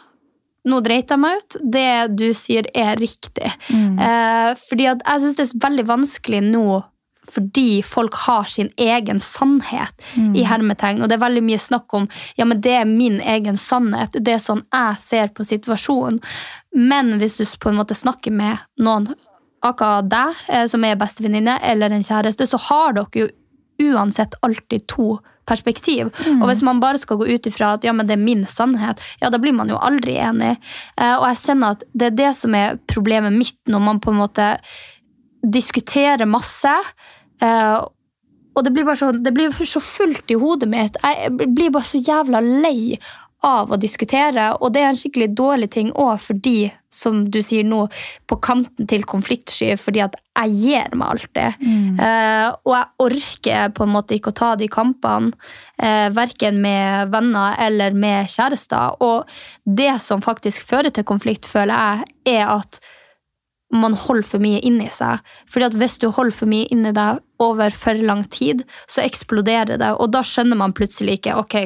[0.73, 1.57] Nå dreit jeg meg ut.
[1.61, 3.51] Det du sier, er riktig.
[3.69, 3.99] Mm.
[4.57, 6.81] fordi at jeg syns det er veldig vanskelig nå
[7.31, 9.95] fordi folk har sin egen sannhet
[10.37, 11.03] i hermetegn.
[11.03, 14.17] Og det er veldig mye snakk om ja, men det er min egen sannhet.
[14.19, 16.21] Det er sånn jeg ser på situasjonen.
[16.77, 19.11] Men hvis du på en måte snakker med noen,
[19.67, 23.29] akkurat deg, eh, som er bestevenninne, eller en kjæreste, så har dere jo
[23.81, 25.19] uansett alltid to
[25.49, 26.11] perspektiv.
[26.41, 29.01] Og hvis man bare skal gå ut ifra at ja, men det er min sannhet,
[29.23, 30.57] ja, da blir man jo aldri enig.
[30.97, 34.13] Eh, og jeg kjenner at det er det som er problemet mitt når man på
[34.13, 34.51] en måte
[35.41, 36.75] diskuterer masse.
[37.41, 37.81] eh,
[38.51, 40.97] og det blir bare så, det blir så fullt i hodet mitt.
[41.03, 42.99] Jeg blir bare så jævla lei
[43.47, 47.65] av å diskutere, og det er en skikkelig dårlig ting òg fordi, som du sier
[47.65, 47.87] nå,
[48.29, 51.65] på kanten til konfliktsky, fordi at jeg gir meg alltid.
[52.05, 55.33] Eh, og jeg orker på en måte ikke å ta de kampene,
[55.81, 59.01] eh, verken med venner eller med kjærester.
[59.01, 59.29] Og
[59.65, 62.81] det som faktisk fører til konflikt, føler jeg, er at
[63.73, 65.21] man holder for mye inni seg.
[65.49, 69.79] Fordi at hvis du holder for mye inni deg over for lang tid, så eksploderer
[69.79, 71.57] det, og da skjønner man plutselig ikke ok,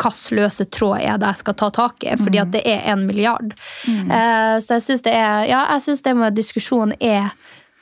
[0.00, 3.06] hvilken løse tråd er det jeg skal ta tak i, fordi at det er en
[3.06, 3.54] milliard.
[3.86, 7.30] Eh, så jeg syns det er Ja, jeg syns det med diskusjon er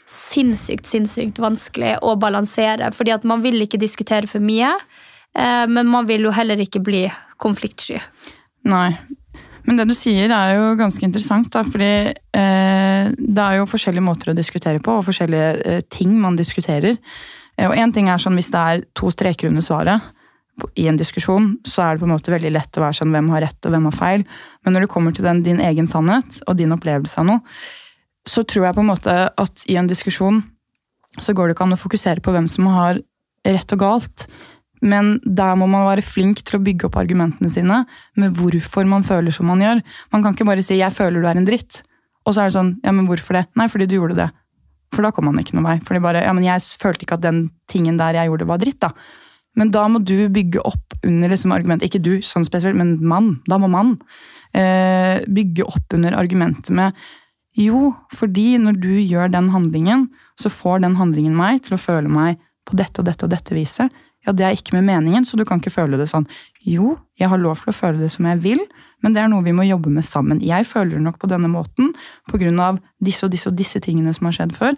[0.09, 4.73] sinnssykt, sinnssykt vanskelig å balansere, fordi at man vil ikke diskutere for mye,
[5.37, 7.07] eh, men man vil jo heller ikke bli
[7.39, 8.01] konfliktsky.
[8.65, 8.97] Nei.
[9.69, 14.07] Men det du sier er jo ganske interessant, da, fordi eh, det er jo forskjellige
[14.07, 16.97] måter å diskutere på, og forskjellige ting man diskuterer.
[17.59, 20.15] Og én ting er sånn hvis det er to streker under svaret
[20.75, 23.31] i en diskusjon, så er det på en måte veldig lett å være sånn hvem
[23.35, 24.25] har rett og hvem har feil.
[24.65, 27.41] Men når det kommer til den, din egen sannhet og din opplevelse av noe,
[28.29, 30.43] så tror jeg på en måte at i en diskusjon
[31.19, 33.01] så går det ikke an å fokusere på hvem som har
[33.49, 34.27] rett og galt.
[34.85, 37.83] Men der må man være flink til å bygge opp argumentene sine
[38.19, 39.81] med hvorfor man føler som man gjør.
[40.15, 41.83] Man kan ikke bare si 'jeg føler du er en dritt',
[42.27, 43.49] og så er det sånn 'ja, men hvorfor det'?
[43.57, 44.31] Nei, fordi du gjorde det.
[44.93, 45.79] For da kom man ikke noen vei.
[45.85, 48.81] Fordi bare, ja, men jeg følte ikke at den tingen der jeg gjorde, var dritt,
[48.81, 48.91] da.
[49.59, 53.37] Men da må du bygge opp under liksom argumentet, ikke du sånn spesielt, men mann.
[53.51, 53.97] Da må mann
[54.57, 56.97] eh, bygge opp under argumentet med
[57.59, 60.07] jo, fordi når du gjør den handlingen,
[60.39, 63.57] så får den handlingen meg til å føle meg på dette og dette og dette
[63.57, 63.95] viset.
[64.27, 66.29] Ja, det er ikke med meningen, så du kan ikke føle det sånn.
[66.63, 68.63] Jo, jeg har lov til å føle det som jeg vil,
[69.05, 70.41] men det er noe vi må jobbe med sammen.
[70.43, 71.93] Jeg føler nok på denne måten
[72.59, 74.75] av disse og disse og disse tingene som har skjedd før.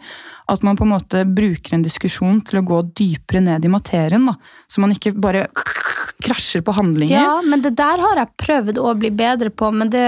[0.51, 4.27] At man på en måte bruker en diskusjon til å gå dypere ned i materien.
[4.27, 4.37] da.
[4.69, 5.49] Så man ikke bare
[6.21, 7.17] krasjer på handlinger.
[7.17, 10.05] Ja, men det der har jeg prøvd å bli bedre på, men det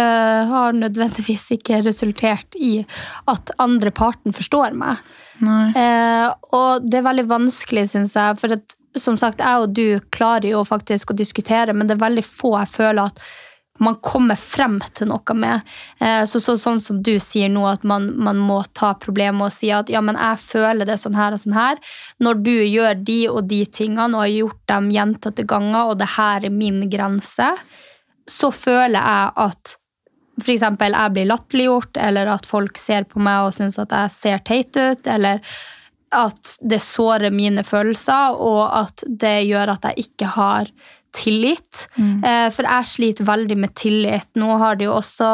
[0.51, 2.85] har nødvendigvis ikke resultert i
[3.31, 5.01] at andre parten forstår meg.
[5.43, 10.03] Eh, og det er veldig vanskelig, syns jeg, for at som sagt, jeg og du
[10.13, 13.25] klarer jo faktisk å diskutere, men det er veldig få jeg føler at
[13.81, 15.63] man kommer frem til noe med.
[15.99, 19.55] Eh, så, så, sånn som du sier nå, at man, man, må ta problemet og
[19.55, 21.81] si at ja, men jeg føler det sånn her og sånn her.
[22.23, 26.11] Når du gjør de og de tingene og har gjort dem gjentatte ganger, og det
[26.17, 27.53] her er min grense,
[28.29, 29.77] så føler jeg at
[30.41, 30.65] f.eks.
[30.65, 34.77] jeg blir latterliggjort, eller at folk ser på meg og syns at jeg ser teit
[34.79, 35.43] ut, eller
[36.13, 40.73] at det sårer mine følelser, og at det gjør at jeg ikke har
[41.17, 41.87] tillit.
[41.97, 42.23] Mm.
[42.25, 44.29] Eh, for jeg sliter veldig med tillit.
[44.39, 45.29] Nå har det jo også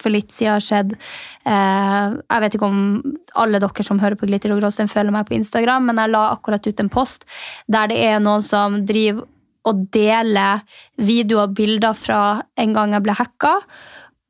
[0.00, 2.78] for litt siden skjedd eh, Jeg vet ikke om
[3.40, 6.22] alle dere som hører på Glitter og Gråstein, følger meg på Instagram, men jeg la
[6.32, 7.26] akkurat ut en post
[7.68, 9.28] der det er noen som driver
[9.68, 10.62] og deler
[10.96, 12.20] videoer og bilder fra
[12.56, 13.50] en gang jeg ble hacka.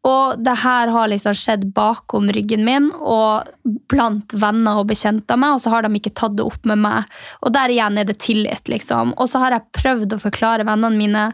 [0.09, 3.51] Og det her har liksom skjedd bakom ryggen min og
[3.93, 6.81] blant venner og bekjente av meg, og så har de ikke tatt det opp med
[6.81, 7.11] meg.
[7.45, 9.13] Og der igjen er det tillit, liksom.
[9.21, 11.27] Og så har jeg prøvd å forklare vennene mine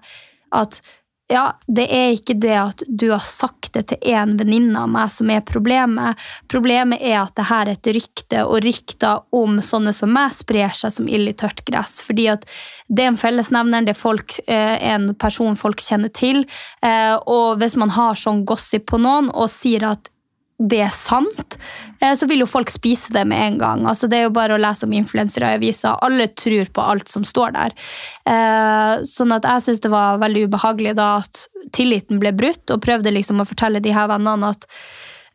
[0.56, 0.80] at
[1.28, 5.10] ja, det er ikke det at du har sagt det til en venninne av meg
[5.10, 6.20] som er problemet.
[6.50, 10.76] Problemet er at det her er et rykte, og rykter om sånne som meg sprer
[10.78, 11.98] seg som ild i tørt gress.
[12.06, 12.46] Fordi at
[12.86, 16.44] det er en fellesnevner, det er folk, eh, en person folk kjenner til.
[16.86, 20.12] Eh, og hvis man har sånn gossip på noen og sier at
[20.56, 21.58] det er sant,
[22.00, 23.82] eh, så vil jo folk spise det med en gang.
[23.90, 25.92] Altså, det er jo bare å lese om influensere i avisa.
[26.04, 27.76] Alle tror på alt som står der.
[28.24, 31.44] Eh, sånn at jeg syns det var veldig ubehagelig da at
[31.76, 34.64] tilliten ble brutt, og prøvde liksom å fortelle de her vennene at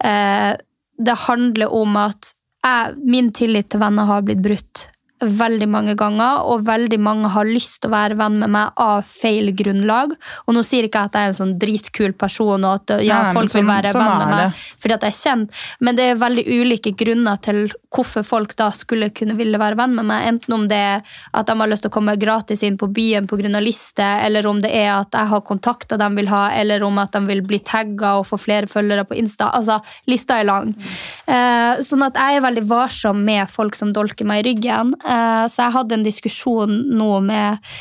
[0.03, 0.55] eh,
[1.01, 4.87] det handler om at jeg, min tillit til venner har blitt brutt
[5.21, 9.05] veldig mange ganger, og veldig mange har lyst til å være venn med meg av
[9.07, 10.15] feil grunnlag.
[10.47, 13.21] Og nå sier ikke jeg at jeg er en sånn dritkul person, og at ja,
[13.27, 15.97] Nei, folk sånn, vil være sånn venn med meg fordi at jeg er kjent, men
[15.97, 17.59] det er veldig ulike grunner til
[17.91, 20.27] hvorfor folk da skulle kunne ville være venn med meg.
[20.29, 23.27] Enten om det er at de har lyst til å komme gratis inn på byen
[23.29, 23.59] pga.
[23.61, 27.11] liste, eller om det er at jeg har kontakter de vil ha, eller om at
[27.11, 29.51] de vil bli tagga og få flere følgere på Insta.
[29.57, 30.71] Altså, lista er lang.
[30.71, 30.95] Mm.
[31.35, 34.95] Eh, sånn at jeg er veldig varsom med folk som dolker meg i ryggen.
[35.11, 37.71] Eh, så jeg hadde en diskusjon nå med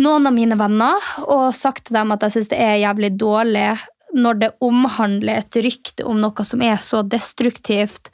[0.00, 3.68] noen av mine venner og sagt til dem at jeg syns det er jævlig dårlig
[4.16, 8.08] når det omhandler et rykte om noe som er så destruktivt,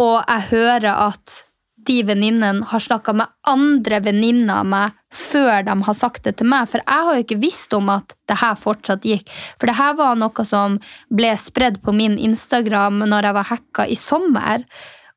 [0.00, 1.42] og jeg hører at
[1.86, 6.48] de venninnene har snakka med andre venninner av meg før de har sagt det til
[6.50, 6.66] meg.
[6.70, 9.30] For jeg har jo ikke visst om at det her fortsatt gikk.
[9.60, 10.80] For det her var noe som
[11.14, 14.66] ble spredd på min Instagram når jeg var hacka i sommer.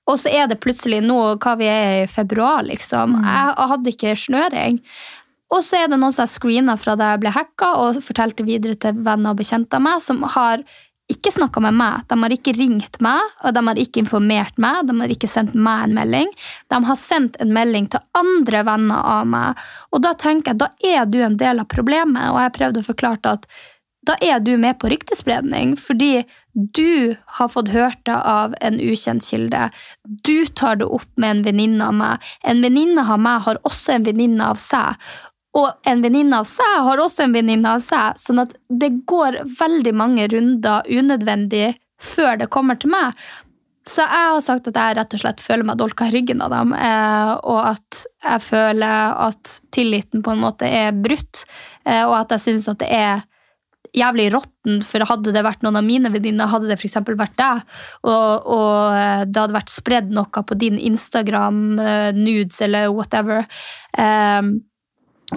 [0.10, 3.20] Og så er det plutselig nå hva vi er i februar, liksom.
[3.20, 3.30] Mm.
[3.30, 4.84] Jeg hadde ikke snøring.
[5.54, 8.46] Og så er det noen som har screena fra da jeg ble hacka, og fortalte
[8.46, 10.66] videre til venner og bekjente av meg, som har
[11.10, 12.04] ikke snakka med meg.
[12.10, 14.84] De har ikke ringt meg, og de har ikke informert meg.
[14.86, 16.30] De har ikke sendt meg en melding.
[16.70, 19.64] De har sendt en melding til andre venner av meg.
[19.90, 22.90] Og da tenker jeg, da er du en del av problemet, og jeg prøvde å
[22.92, 23.50] forklare at
[24.06, 29.24] da er du med på ryktespredning, fordi du har fått hørt det av en ukjent
[29.24, 29.70] kilde.
[30.04, 32.30] Du tar det opp med en venninne av meg.
[32.44, 34.98] En venninne av meg har også en venninne av seg.
[35.58, 38.18] Og en venninne av seg har også en venninne av seg.
[38.22, 43.18] Sånn at det går veldig mange runder unødvendig før det kommer til meg.
[43.90, 46.52] Så jeg har sagt at jeg rett og slett føler meg dolka i ryggen av
[46.54, 51.42] dem, eh, og at jeg føler at tilliten på en måte er brutt,
[51.88, 53.24] eh, og at jeg syns at det er
[53.96, 57.00] jævlig råtten, for hadde det vært noen av mine venninner, hadde det f.eks.
[57.08, 57.64] vært deg,
[58.06, 63.46] og, og, eh, det hadde vært spredd noe på din Instagram, uh, nudes eller whatever,
[63.98, 64.58] um,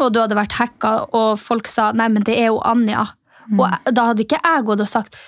[0.01, 3.09] og du hadde vært hacka, og folk sa 'nei, men det er jo Anja',
[3.51, 3.61] mm.
[3.61, 5.21] og da hadde ikke jeg gått og sagt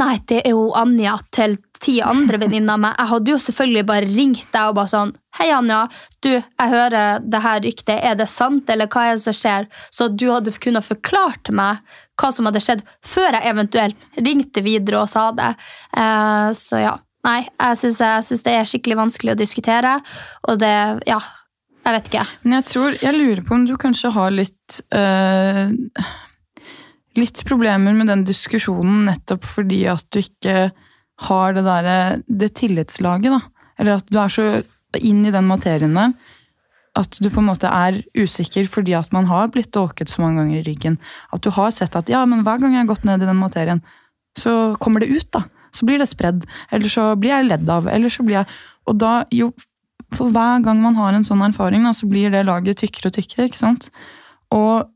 [0.00, 1.54] Nei, det er jo Anja til
[1.84, 2.96] ti andre venninner av meg.
[2.98, 5.80] Jeg hadde jo selvfølgelig bare ringt deg og bare sånn Hei, Anja.
[6.22, 7.96] Du, jeg hører det her ryktet.
[7.98, 9.66] Er det sant, eller hva er det som skjer?
[9.90, 11.82] Så du hadde kunnet forklart meg
[12.20, 15.50] hva som hadde skjedd, før jeg eventuelt ringte videre og sa det.
[15.98, 16.94] Eh, så ja.
[17.24, 19.96] Nei, jeg syns det er skikkelig vanskelig å diskutere,
[20.48, 20.76] og det
[21.10, 21.22] Ja.
[21.84, 22.22] Jeg vet ikke.
[22.44, 25.74] Men jeg tror, jeg lurer på om du kanskje har litt øh,
[27.18, 30.70] Litt problemer med den diskusjonen nettopp fordi at du ikke
[31.28, 33.40] har det derre Det tillitslaget, da.
[33.78, 34.48] Eller at du er så
[34.98, 36.14] inn i den materien der
[36.98, 40.42] at du på en måte er usikker fordi at man har blitt dolket så mange
[40.42, 40.98] ganger i ryggen.
[41.34, 43.40] At du har sett at ja, men hver gang jeg har gått ned i den
[43.40, 43.82] materien,
[44.38, 45.26] så kommer det ut.
[45.34, 45.44] da.
[45.74, 46.44] Så blir det spredd.
[46.70, 47.88] Eller så blir jeg ledd av.
[47.90, 48.46] eller så blir jeg...
[48.86, 49.50] Og da, jo,
[50.14, 53.18] for hver gang man har en sånn erfaring, da, så blir det laget tykkere og
[53.18, 53.48] tykkere.
[53.50, 53.90] ikke sant?
[54.54, 54.86] Og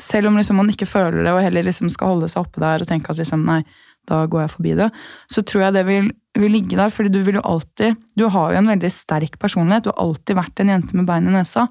[0.00, 2.82] selv om liksom man ikke føler det, og heller liksom skal holde seg oppe der
[2.82, 3.60] og tenke at liksom, nei,
[4.08, 4.88] da går jeg forbi det.
[5.32, 8.52] Så tror jeg det vil, vil ligge der, fordi du vil jo alltid Du har
[8.52, 9.86] jo en veldig sterk personlighet.
[9.86, 11.66] Du har alltid vært en jente med bein i nesa.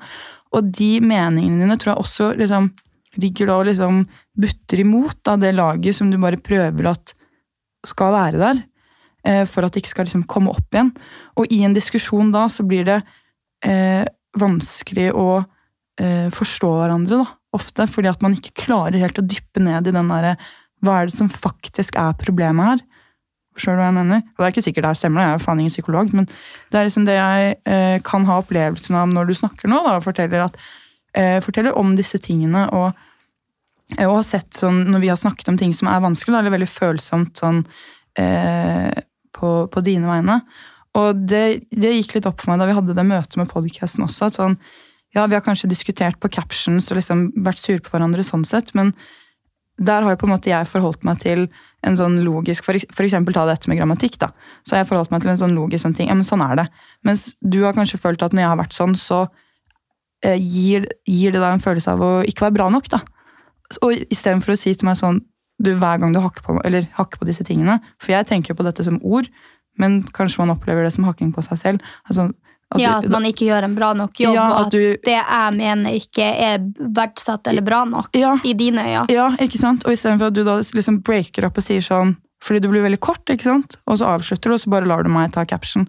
[0.54, 2.72] Og de meningene dine tror jeg også liksom
[3.22, 4.00] ligger da og liksom
[4.42, 7.14] butter imot da, det laget som du bare prøver at
[7.86, 8.64] skal være der.
[9.26, 10.90] eh, For at det ikke skal liksom komme opp igjen.
[11.38, 13.00] Og i en diskusjon da så blir det
[13.66, 14.06] eh,
[14.40, 15.44] vanskelig å
[16.02, 17.88] eh, forstå hverandre, da, ofte.
[17.90, 20.36] Fordi at man ikke klarer helt å dyppe ned i den derre
[20.84, 22.84] Hva er det som faktisk er problemet her?
[23.54, 24.22] Forstår du hva jeg mener?
[24.34, 26.26] Og det er ikke sikkert det er stemmer, jeg er jo faen ingen psykolog, men
[26.26, 29.98] det er liksom det jeg eh, kan ha opplevelsen av når du snakker nå, da,
[30.00, 30.58] og forteller, at,
[31.14, 32.66] eh, forteller om disse tingene.
[32.74, 32.90] og
[34.00, 36.42] eh, og har sett sånn, Når vi har snakket om ting som er vanskelig, da,
[36.42, 37.62] eller veldig følsomt sånn,
[38.18, 38.90] eh,
[39.38, 40.40] på, på dine vegne.
[40.98, 44.06] Og det, det gikk litt opp for meg da vi hadde det møtet med podcasten
[44.06, 44.30] også.
[44.30, 44.58] at sånn,
[45.14, 48.74] ja, Vi har kanskje diskutert på captions og liksom vært sure på hverandre, sånn sett,
[48.74, 48.94] men
[49.78, 51.48] der har jo på en måte jeg forholdt meg til
[51.84, 54.20] en sånn logisk For, for eksempel ta dette med grammatikk.
[54.22, 54.30] da,
[54.64, 56.08] Så har jeg forholdt meg til en sånn logisk sånn ting.
[56.12, 56.68] ja, men Sånn er det.
[57.04, 59.28] Mens du har kanskje følt at når jeg har vært sånn, så
[60.24, 62.90] eh, gir, gir det deg en følelse av å ikke være bra nok.
[62.94, 63.02] da.
[63.82, 65.24] Og istedenfor å si til meg sånn
[65.64, 68.60] du, hver gang du hakker på, eller hakker på disse tingene For jeg tenker jo
[68.60, 69.30] på dette som ord,
[69.80, 71.94] men kanskje man opplever det som hakking på seg selv.
[72.06, 72.30] Altså,
[72.74, 74.98] at Ja, at man ikke gjør en bra nok jobb, Ja, og at at du-
[75.06, 78.36] det jeg mener ikke er verdsatt eller bra nok Ja.
[78.44, 79.06] i dine øyne.
[79.12, 79.86] Ja, ikke sant?
[79.86, 83.00] Og istedenfor at du da liksom breaker opp og sier sånn Fordi du blir veldig
[83.00, 83.78] kort, ikke sant?
[83.88, 85.88] Og så avslutter du, og så bare lar du meg ta caption.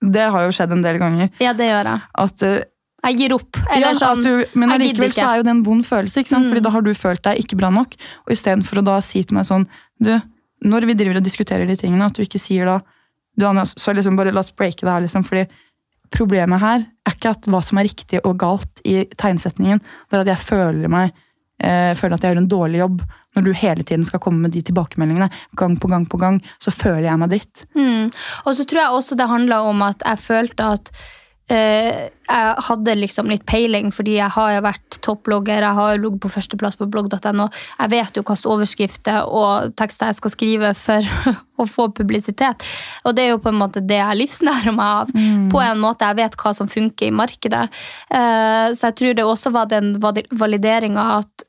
[0.00, 1.28] Det har jo skjedd en del ganger.
[1.38, 2.00] Ja, det gjør jeg.
[2.16, 2.62] At, eh,
[3.04, 3.56] Jeg gir opp.
[3.70, 6.44] Eller ja, sånn du, men allikevel så er jo det en vond følelse, ikke sant?
[6.46, 6.48] Mm.
[6.50, 7.94] Fordi da har du følt deg ikke bra nok.
[8.26, 9.66] Og istedenfor å da si til meg sånn
[10.02, 10.18] Du,
[10.64, 12.80] når vi driver og diskuterer de tingene, at du ikke sier da
[13.38, 15.24] du, Anja, så liksom bare la oss breake det her, liksom.
[15.24, 15.46] Fordi
[16.14, 19.80] problemet her er ikke at hva som er riktig og galt i tegnsetningen.
[19.80, 21.12] Det er at jeg føler meg
[21.62, 23.02] eh, føler at jeg gjør en dårlig jobb.
[23.36, 26.72] Når du hele tiden skal komme med de tilbakemeldingene, gang på gang på gang, så
[26.74, 27.64] føler jeg meg dritt.
[27.78, 28.10] Mm.
[28.44, 30.90] Og så tror jeg også det handla om at jeg følte at
[31.50, 36.76] jeg hadde liksom litt peiling, fordi jeg har vært topplogger, jeg har ligget på førsteplass
[36.78, 37.48] på blogg.no.
[37.80, 41.10] Jeg vet jo hvilke overskrifter og tekster jeg skal skrive for
[41.62, 42.66] å få publisitet.
[43.04, 45.10] Og det er jo på en måte det jeg livsnærer meg av.
[45.50, 47.66] På en måte Jeg vet hva som funker i markedet.
[48.08, 51.46] Eh, så jeg tror det også var den valideringa at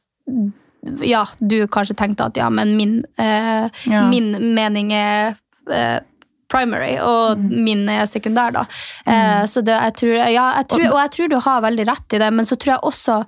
[1.06, 4.08] ja, du kanskje tenkte at ja, men min, eh, Ja.
[4.10, 5.36] min mening er
[5.70, 6.00] eh,
[6.52, 8.66] primary, og min er sekundær, da.
[9.06, 12.18] Eh, så det, jeg tror, ja, jeg tror, og jeg tror du har veldig rett
[12.18, 13.22] i det, men så tror jeg også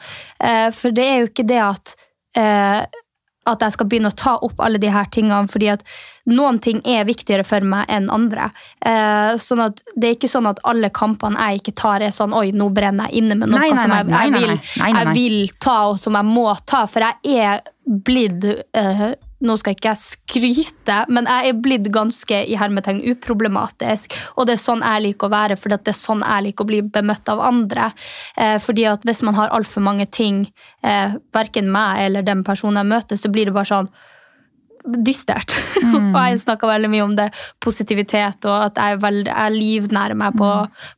[0.43, 1.95] eh, For det er jo ikke det at
[2.37, 2.99] eh,
[3.43, 5.83] at jeg skal begynne å ta opp alle de her tingene, fordi at
[6.31, 8.47] noen ting er viktigere for meg enn andre.
[8.79, 12.35] Eh, sånn at Det er ikke sånn at alle kampene jeg ikke tar, er sånn
[12.37, 15.37] Oi, nå brenner jeg inne med noe Nei, nei, som jeg, jeg, vil, jeg vil
[15.59, 16.85] ta, og som jeg må ta.
[16.87, 19.05] For jeg er blitt eh,
[19.43, 24.15] Nå skal ikke jeg skryte, men jeg er blitt ganske i hermetegn uproblematisk.
[24.37, 26.71] Og det er sånn jeg liker å være, for det er sånn jeg liker å
[26.71, 27.91] bli bemøtt av andre.
[28.39, 30.45] Eh, fordi at hvis man har altfor mange ting,
[30.83, 33.91] eh, verken meg eller den personen jeg møter, så blir det bare sånn
[34.83, 35.55] dystert.
[36.13, 37.29] og jeg snakka veldig mye om det,
[37.63, 40.49] positivitet, og at jeg, veld, jeg livnærer meg på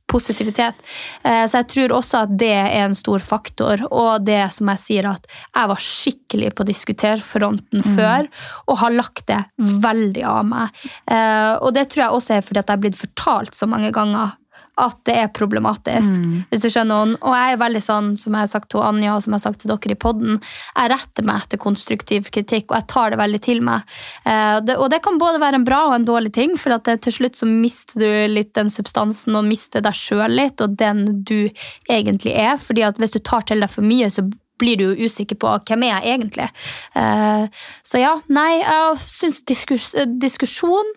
[0.10, 0.78] positivitet.
[1.26, 4.84] Eh, så jeg tror også at det er en stor faktor, og det som jeg
[4.84, 8.30] sier at jeg var skikkelig på diskuterfronten før,
[8.69, 10.86] og har lagt det veldig av meg.
[11.12, 13.91] Eh, og det tror jeg også er fordi at jeg er blitt fortalt så mange
[13.95, 14.36] ganger
[14.82, 16.20] at det er problematisk.
[16.52, 17.16] Hvis du skjønner.
[17.16, 19.46] Og jeg er veldig sånn, som jeg har sagt til Anja og som jeg har
[19.46, 20.40] sagt til dere i podden,
[20.76, 23.86] jeg retter meg etter konstruktiv kritikk, og jeg tar det veldig til meg.
[24.28, 26.88] Eh, det, og det kan både være en bra og en dårlig ting, for at
[26.88, 30.78] det, til slutt så mister du litt den substansen og mister deg sjøl litt, og
[30.80, 31.50] den du
[31.92, 32.58] egentlig er.
[32.62, 34.26] fordi at hvis du tar til deg for mye, så
[34.60, 36.50] blir du jo usikker på hvem er jeg egentlig.
[36.96, 39.90] Eh, så ja, nei, jeg syns diskus,
[40.22, 40.94] diskusjon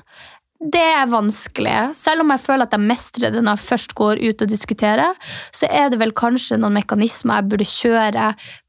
[0.59, 1.95] det er vanskelig.
[1.95, 5.29] Selv om jeg føler at jeg mestrer det når jeg først går ut og diskuterer,
[5.55, 8.25] så er det vel kanskje noen mekanismer jeg burde kjøre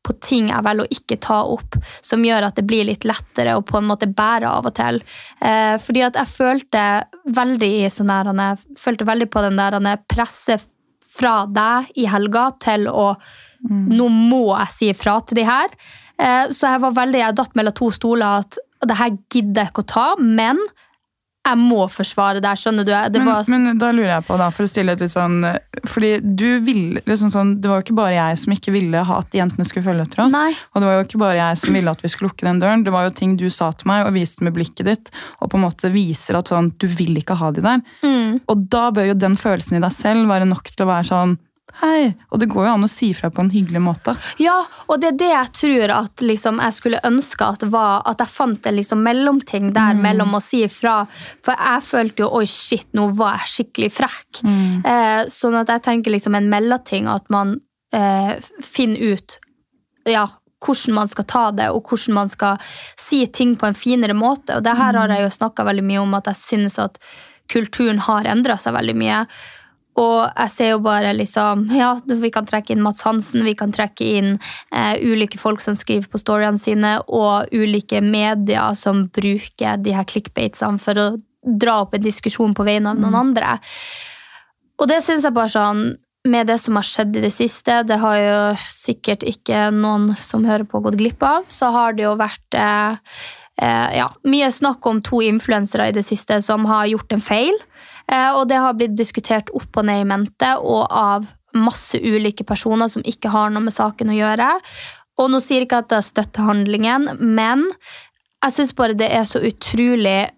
[0.06, 3.58] på ting jeg velger å ikke ta opp, som gjør at det blir litt lettere
[3.58, 5.02] å på en måte bære av og til.
[5.42, 6.86] Eh, fordi at jeg følte
[7.40, 10.70] veldig i sånn jeg følte veldig på den der presset
[11.10, 13.12] fra deg i helga til å
[13.60, 15.74] Nå må jeg si ifra til de her.
[16.16, 18.56] Eh, så jeg var veldig, jeg datt mellom to stoler at
[18.88, 20.62] det her gidder jeg ikke å ta, men
[21.50, 22.92] jeg må forsvare det her, skjønner du?
[23.14, 25.42] Det var, Men, men da lurer jeg på, da, for å stille et litt sånn
[25.90, 29.18] Fordi du ville liksom sånn Det var jo ikke bare jeg som ikke ville ha
[29.24, 30.34] at jentene skulle følge etter oss.
[30.36, 30.54] Nei.
[30.74, 32.86] Og det var jo ikke bare jeg som ville at vi skulle lukke den døren.
[32.86, 35.60] Det var jo ting du sa til meg og viste med blikket ditt, og på
[35.60, 37.82] en måte viser at sånn Du vil ikke ha de der.
[38.04, 41.10] mm, Og da bør jo den følelsen i deg selv være nok til å være
[41.12, 41.38] sånn
[41.80, 42.16] Hei.
[42.34, 44.16] Og det går jo an å si fra på en hyggelig måte.
[44.42, 44.58] Ja,
[44.88, 48.28] og det er det jeg tror at liksom, jeg skulle ønske at var At jeg
[48.34, 50.02] fant en liksom, mellomting der Mm.
[50.02, 51.08] mellom å si ifra.
[51.42, 54.42] For jeg følte jo oi, shit, nå var jeg skikkelig frekk.
[54.44, 54.86] Mm.
[54.86, 57.62] Eh, sånn at jeg tenker liksom en mellomting, at man
[57.94, 59.38] eh, finner ut
[60.06, 60.28] ja,
[60.66, 62.58] hvordan man skal ta det, og hvordan man skal
[62.98, 64.58] si ting på en finere måte.
[64.58, 66.98] Og det her har jeg jo snakka veldig mye om, at jeg synes at
[67.50, 69.22] kulturen har endra seg veldig mye.
[70.00, 73.74] Og jeg ser jo bare liksom Ja, vi kan trekke inn Mats Hansen, vi kan
[73.76, 74.36] trekke inn
[74.72, 80.08] eh, ulike folk som skriver på storyene sine, og ulike medier som bruker de her
[80.08, 83.58] clickbatesene for å dra opp en diskusjon på vegne av noen andre.
[84.80, 85.84] Og det syns jeg bare sånn
[86.28, 88.40] med det som har skjedd i det siste, det har jo
[88.74, 93.16] sikkert ikke noen som hører på gått glipp av, så har det jo vært eh,
[93.62, 97.56] eh, ja, mye snakk om to influensere i det siste som har gjort en feil.
[98.10, 102.46] Eh, og det har blitt diskutert opp og ned i mente og av masse ulike
[102.46, 104.50] personer som ikke har noe med saken å gjøre.
[105.20, 107.66] Og nå sier jeg ikke at jeg støtter handlingen, men
[108.40, 110.30] jeg syns bare det er så utrolig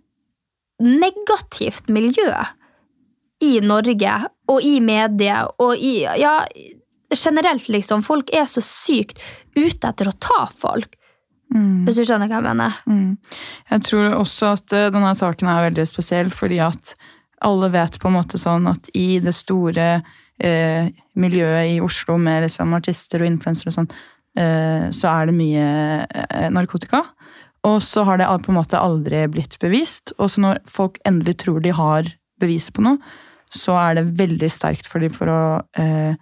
[0.81, 2.31] negativt miljø
[3.41, 4.15] i Norge
[4.49, 6.41] og i medier og i Ja,
[7.11, 8.01] generelt, liksom.
[8.05, 9.19] Folk er så sykt
[9.57, 10.95] ute etter å ta folk.
[11.51, 12.75] Hvis du skjønner hva jeg mener?
[12.87, 13.17] Mm.
[13.73, 16.93] Jeg tror også at eh, denne saken er veldig spesiell, fordi at
[17.45, 19.87] alle vet på en måte sånn at i det store
[20.41, 23.89] eh, miljøet i Oslo med liksom artister og influensere og sånn,
[24.39, 25.65] eh, så er det mye
[26.05, 27.03] eh, narkotika.
[27.67, 30.15] Og så har det på en måte aldri blitt bevist.
[30.17, 32.09] Og så når folk endelig tror de har
[32.41, 32.97] beviset på noe,
[33.53, 35.41] så er det veldig sterkt for dem for å
[35.77, 36.17] eh,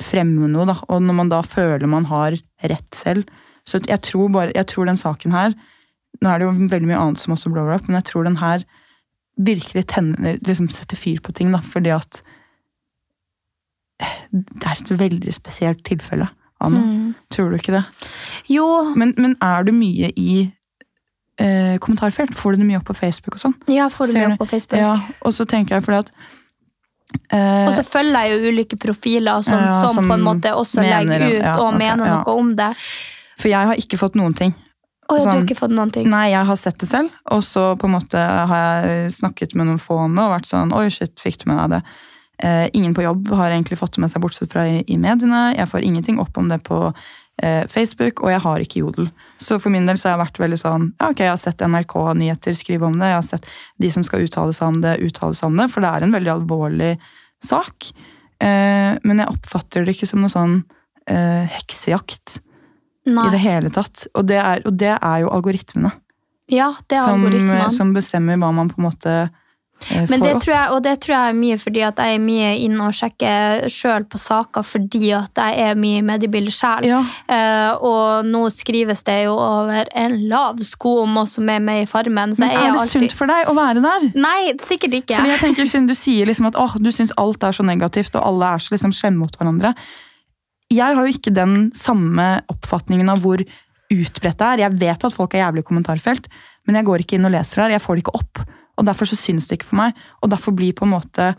[0.00, 0.66] fremme noe.
[0.68, 0.76] Da.
[0.90, 2.36] Og når man da føler man har
[2.68, 3.30] rett selv.
[3.68, 5.52] Så jeg tror, bare, jeg tror den saken her
[6.22, 8.36] Nå er det jo veldig mye annet som også blower up, men jeg tror den
[8.36, 8.62] her
[9.38, 12.22] virkelig tenner, liksom setter fyr på ting, da, fordi at
[14.32, 16.26] det er et veldig spesielt tilfelle
[16.62, 16.82] av noe.
[16.82, 17.14] Mm.
[17.32, 17.84] Tror du ikke det?
[18.50, 18.66] Jo,
[18.98, 20.34] Men, men er du mye i
[21.38, 22.34] eh, kommentarfelt?
[22.38, 23.56] Får du det mye opp på Facebook og sånn?
[23.70, 24.80] ja, får du Ser mye opp på Facebook.
[24.80, 26.12] Ja, og så tenker jeg fordi at
[27.30, 30.54] eh, Og så følger jeg jo ulike profiler sånn, Ja, som, som på en måte
[30.56, 32.72] også mener- legger ut ja, og okay, mener noe om det.
[33.38, 34.54] For jeg har ikke fått noen ting.
[35.12, 36.08] Å, ja, du har Sånn- ikke fått noen ting?
[36.10, 39.68] Nei, jeg har sett det selv, og så på en måte har jeg snakket med
[39.68, 41.82] noen få om det og vært sånn Oi, shit, fikk du med deg det?
[42.42, 45.52] Eh, ingen på jobb har egentlig fått det med seg, bortsett fra i, i mediene.
[45.54, 46.78] Jeg får ingenting opp om det på
[47.42, 49.10] eh, Facebook, og jeg har ikke Jodel.
[49.38, 51.62] Så for min del så har jeg vært veldig sånn Ja, ok, jeg har sett
[51.62, 53.46] NRK Nyheter skrive om det, jeg har sett
[53.78, 56.16] de som skal uttale seg om det, uttale seg om det, for det er en
[56.16, 56.92] veldig alvorlig
[57.44, 57.92] sak.
[58.42, 60.64] Eh, men jeg oppfatter det ikke som noe sånn
[61.06, 62.40] eh, heksejakt
[63.04, 63.26] Nei.
[63.26, 64.06] i det hele tatt.
[64.14, 65.90] Og det er, og det er jo algoritmene
[66.52, 67.70] Ja, det er som, algoritmene.
[67.74, 69.14] som bestemmer hva man på en måte
[69.88, 70.42] eh, Men det opp.
[70.44, 72.94] tror jeg, og det tror jeg er mye fordi at jeg er mye inne og
[72.94, 76.86] sjekker sjøl på saker fordi at jeg er mye i mediebildet sjøl.
[76.86, 77.00] Ja,
[77.32, 81.82] Eh, og nå skrives det jo over en lav sko om oss som er med
[81.82, 82.34] i Farmen.
[82.36, 84.06] Så men er er det alltid sunt for deg å være der?
[84.14, 85.16] Nei, sikkert ikke.
[85.16, 88.14] Fordi jeg tenker Siden du sier liksom at oh, du syns alt er så negativt,
[88.14, 89.72] og alle er så liksom slemme mot hverandre.
[90.72, 93.42] Jeg har jo ikke den samme oppfatningen av hvor
[93.92, 94.64] utbredt det er.
[94.64, 96.28] Jeg vet at folk er jævlig i kommentarfelt,
[96.66, 97.76] men jeg går ikke inn og leser der.
[97.76, 98.44] Jeg får det ikke opp.
[98.80, 99.98] Og Derfor så syns det ikke for meg.
[100.24, 101.32] Og derfor blir på en måte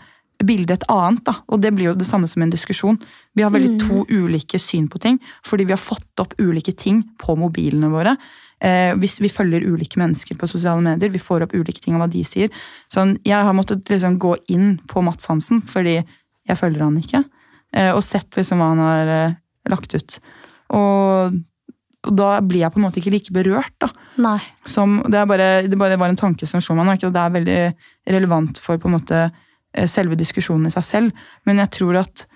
[0.43, 1.23] bildet et annet.
[1.25, 2.99] da, Og det blir jo det samme som en diskusjon.
[3.33, 7.03] Vi har veldig to ulike syn på ting, fordi vi har fått opp ulike ting
[7.17, 8.17] på mobilene våre.
[8.61, 12.05] Eh, hvis vi følger ulike mennesker på sosiale medier, vi får opp ulike ting av
[12.05, 12.49] hva de sier.
[12.93, 17.23] Sånn, jeg har måttet liksom gå inn på Mats Hansen, fordi jeg følger han ikke.
[17.73, 19.35] Eh, og sett liksom hva han har eh,
[19.71, 20.17] lagt ut.
[20.73, 21.39] Og,
[22.03, 23.89] og da blir jeg på en måte ikke like berørt, da.
[24.21, 24.37] Nei.
[24.69, 26.97] Som, det, er bare, det bare var en tanke som slo meg nå.
[26.97, 27.61] Ikke det er veldig
[28.13, 32.27] relevant for på en måte eh, selve diskusjonen i seg selv, men jeg tror at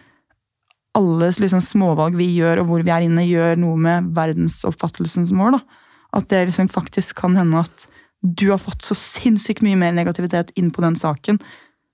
[0.97, 5.59] alle liksom, småvalg vi gjør, og hvor vi er inne, gjør noe med verdensoppfattelsens vår.
[5.59, 5.83] Da.
[6.17, 7.85] At det liksom faktisk kan hende at
[8.25, 11.37] du har fått så sinnssykt mye mer negativitet inn på den saken,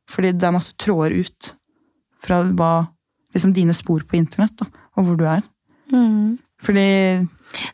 [0.10, 1.50] fordi det er masse tråder ut
[2.24, 2.72] fra hva,
[3.34, 4.68] liksom dine spor på internett, da,
[4.98, 5.44] og hvor du er.
[5.94, 6.38] Mm.
[6.64, 7.28] Fordi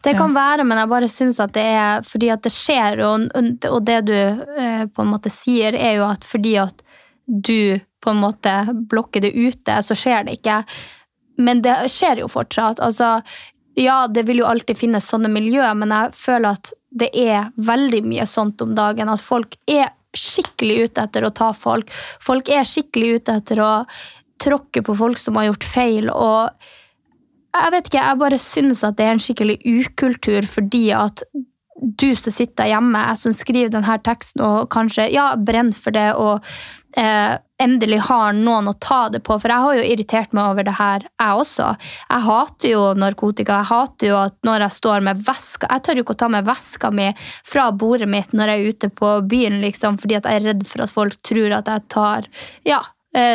[0.04, 3.28] Det kan være, men jeg bare syns at det er fordi at det skjer, og,
[3.70, 6.82] og det du eh, på en måte sier, er jo at fordi at
[7.30, 8.54] du på en måte
[8.90, 10.64] blokker det ute, så skjer det ikke.
[11.40, 12.82] Men det skjer jo fortsatt.
[12.84, 13.20] Altså,
[13.80, 18.02] ja, det vil jo alltid finnes sånne miljø, men jeg føler at det er veldig
[18.08, 19.12] mye sånt om dagen.
[19.12, 21.92] At folk er skikkelig ute etter å ta folk.
[22.24, 23.74] Folk er skikkelig ute etter å
[24.42, 26.10] tråkke på folk som har gjort feil.
[26.10, 26.50] og
[27.50, 31.24] jeg vet ikke, jeg bare syns at det er en skikkelig ukultur fordi at
[31.80, 36.44] du som sitter hjemme, som skriver denne teksten og kanskje ja, brenner for det og
[36.98, 39.38] eh, endelig har noen å ta det på.
[39.40, 41.70] For jeg har jo irritert meg over det her, jeg også.
[42.10, 43.62] Jeg hater jo narkotika.
[43.62, 46.32] Jeg hater jo at når jeg står med veska Jeg tør jo ikke å ta
[46.36, 47.10] med veska mi
[47.48, 50.66] fra bordet mitt når jeg er ute på byen, liksom, fordi at jeg er redd
[50.68, 52.30] for at folk tror at jeg tar
[52.68, 52.84] ja,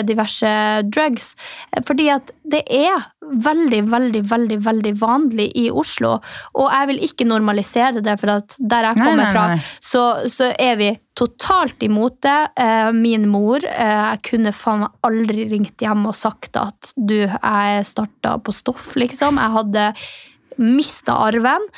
[0.07, 0.51] diverse
[0.87, 1.33] drugs.
[1.87, 6.19] Fordi at det er veldig, veldig, veldig veldig vanlig i Oslo.
[6.61, 10.05] Og jeg vil ikke normalisere det, for at der jeg Nei, kommer nei, fra, så,
[10.31, 12.39] så er vi totalt imot det.
[12.61, 17.21] Eh, Min mor eh, Jeg kunne faen meg aldri ringt hjem og sagt at du,
[17.25, 19.41] jeg starta på stoff, liksom.
[19.41, 19.91] Jeg hadde
[20.63, 21.69] mista arven.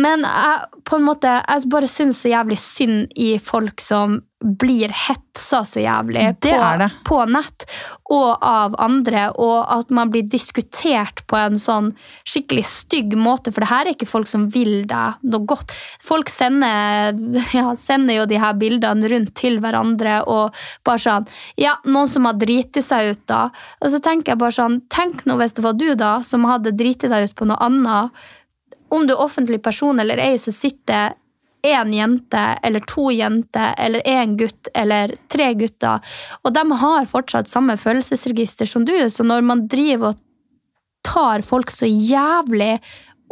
[0.00, 4.92] Men jeg, på en måte, jeg bare syns så jævlig synd i folk som blir
[4.92, 7.66] hetsa så jævlig på, på nett
[8.12, 11.92] og av andre, og at man blir diskutert på en sånn
[12.28, 15.72] skikkelig stygg måte, for det her er ikke folk som vil deg noe godt.
[16.04, 17.16] Folk sender,
[17.58, 21.30] ja, sender jo de her bildene rundt til hverandre og bare sånn
[21.60, 23.46] Ja, noen som har driti seg ut, da.
[23.80, 26.74] Og så tenker jeg bare sånn Tenk nå hvis det var du, da, som hadde
[26.76, 28.22] driti deg ut på noe annet
[28.92, 31.14] om du er offentlig person eller ei, så sitter
[31.62, 36.02] én jente eller to jenter eller én gutt eller tre gutter,
[36.42, 40.22] og de har fortsatt samme følelsesregister som du, så når man driver og
[41.06, 42.76] tar folk så jævlig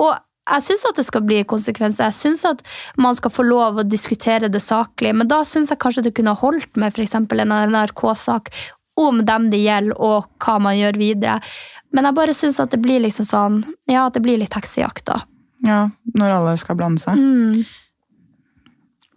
[0.00, 0.10] Og
[0.50, 2.62] jeg syns at det skal bli konsekvenser, jeg syns at
[2.98, 6.34] man skal få lov å diskutere det saklig, men da syns jeg kanskje det kunne
[6.34, 7.14] holdt med f.eks.
[7.20, 8.48] en NRK-sak
[8.98, 11.36] om dem det gjelder, og hva man gjør videre.
[11.94, 13.60] Men jeg bare syns at det blir liksom sånn
[13.90, 15.20] Ja, at det blir litt heksejakt, da.
[15.66, 15.84] Ja,
[16.16, 17.20] når alle skal blande seg.
[17.20, 17.64] Mm.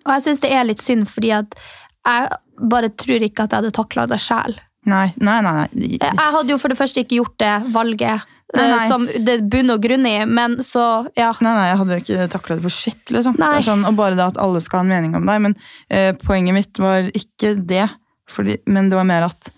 [0.03, 1.57] Og jeg syns det er litt synd, fordi at
[2.03, 2.29] jeg
[2.69, 4.57] bare tror ikke at jeg hadde takla det sjæl.
[4.89, 5.53] Nei, nei, nei.
[5.71, 5.89] nei.
[5.95, 8.87] Jeg hadde jo for det første ikke gjort det valget Nei, eh, nei.
[8.91, 10.83] som det bunner bunn og grunn i, men så,
[11.17, 11.31] ja.
[11.41, 13.39] Nei, nei, jeg hadde ikke takla det for shit, liksom.
[13.65, 15.41] Sånn, og bare det at alle skal ha en mening om deg.
[15.47, 15.55] Men
[15.87, 17.87] eh, poenget mitt var ikke det,
[18.29, 19.49] fordi, men det var mer at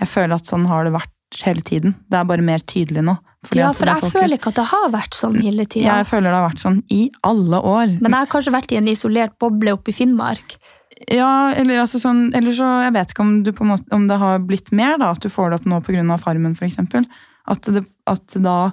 [0.00, 1.11] jeg føler at sånn har det vært
[1.44, 1.94] hele tiden.
[2.10, 3.16] Det er bare mer tydelig nå.
[3.56, 5.96] Ja, for jeg føler ikke at det har vært sånn hele tida.
[5.98, 7.96] Jeg føler det har vært sånn i alle år.
[8.00, 10.54] Men jeg har kanskje vært i en isolert boble oppe i Finnmark.
[11.10, 14.06] Ja, eller altså sånn, eller så, jeg vet ikke om, du på en måte, om
[14.06, 16.18] det har blitt mer, da, at du får det opp nå pga.
[16.22, 16.78] Farmen f.eks.
[17.50, 18.70] At, det- at da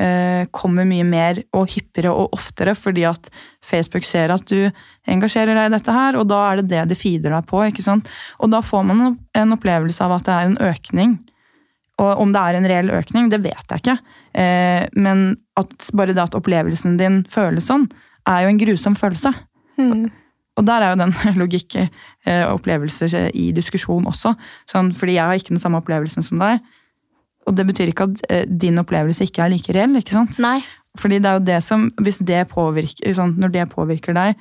[0.00, 3.28] eh, kommer mye mer og hyppigere og oftere fordi at
[3.64, 4.70] Facebook ser at du
[5.06, 7.60] engasjerer deg i dette her, og da er det det det feeder deg på.
[7.68, 8.08] ikke sant?
[8.40, 11.18] Og da får man en- en opplevelse av at det er en økning.
[12.02, 13.96] Og om det er en reell økning, det vet jeg ikke.
[14.36, 17.86] Eh, men at bare det at opplevelsen din føles sånn,
[18.28, 19.32] er jo en grusom følelse.
[19.80, 20.08] Mm.
[20.56, 24.34] Og der er jo den logikk eh, opplevelser i diskusjon også.
[24.68, 26.60] Sånn, fordi jeg har ikke den samme opplevelsen som deg.
[27.46, 29.96] Og det betyr ikke at eh, din opplevelse ikke er like reell.
[30.00, 30.40] ikke sant?
[30.42, 30.58] Nei.
[31.00, 34.36] Fordi det er jo det som, hvis det påvirker, sånn, Når det påvirker deg,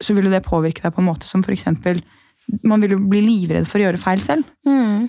[0.00, 2.00] så vil jo det påvirke deg på en måte som for eksempel
[2.66, 4.48] Man vil jo bli livredd for å gjøre feil selv.
[4.66, 5.08] Mm.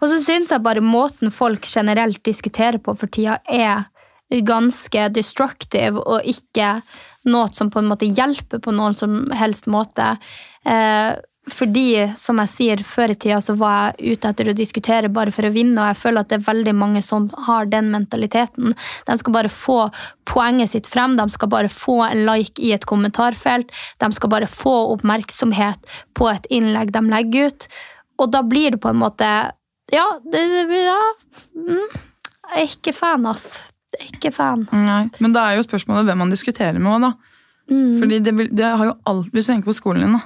[0.00, 3.86] Og så syns jeg bare måten folk generelt diskuterer på for tida, er
[4.46, 6.78] ganske destructive og ikke
[7.30, 10.14] noe som på en måte hjelper på noen som helst måte.
[10.64, 11.12] Eh,
[11.54, 15.32] fordi, som jeg sier, før i tida så var jeg ute etter å diskutere bare
[15.34, 18.74] for å vinne, og jeg føler at det er veldig mange som har den mentaliteten.
[19.06, 19.78] De skal bare få
[20.28, 23.72] poenget sitt frem, de skal bare få en like i et kommentarfelt,
[24.02, 27.68] de skal bare få oppmerksomhet på et innlegg de legger ut,
[28.20, 29.30] og da blir det på en måte
[29.90, 30.40] Ja, det,
[30.70, 31.00] ja,
[31.56, 31.86] mm,
[32.52, 33.56] Jeg er ikke fan, ass.
[33.90, 34.68] Jeg er ikke fan.
[34.70, 37.12] Nei, Men da er jo spørsmålet hvem man diskuterer med òg, da.
[37.70, 37.96] Mm.
[38.02, 40.22] Fordi det, det har jo alt, Hvis du tenker på skolen din, da.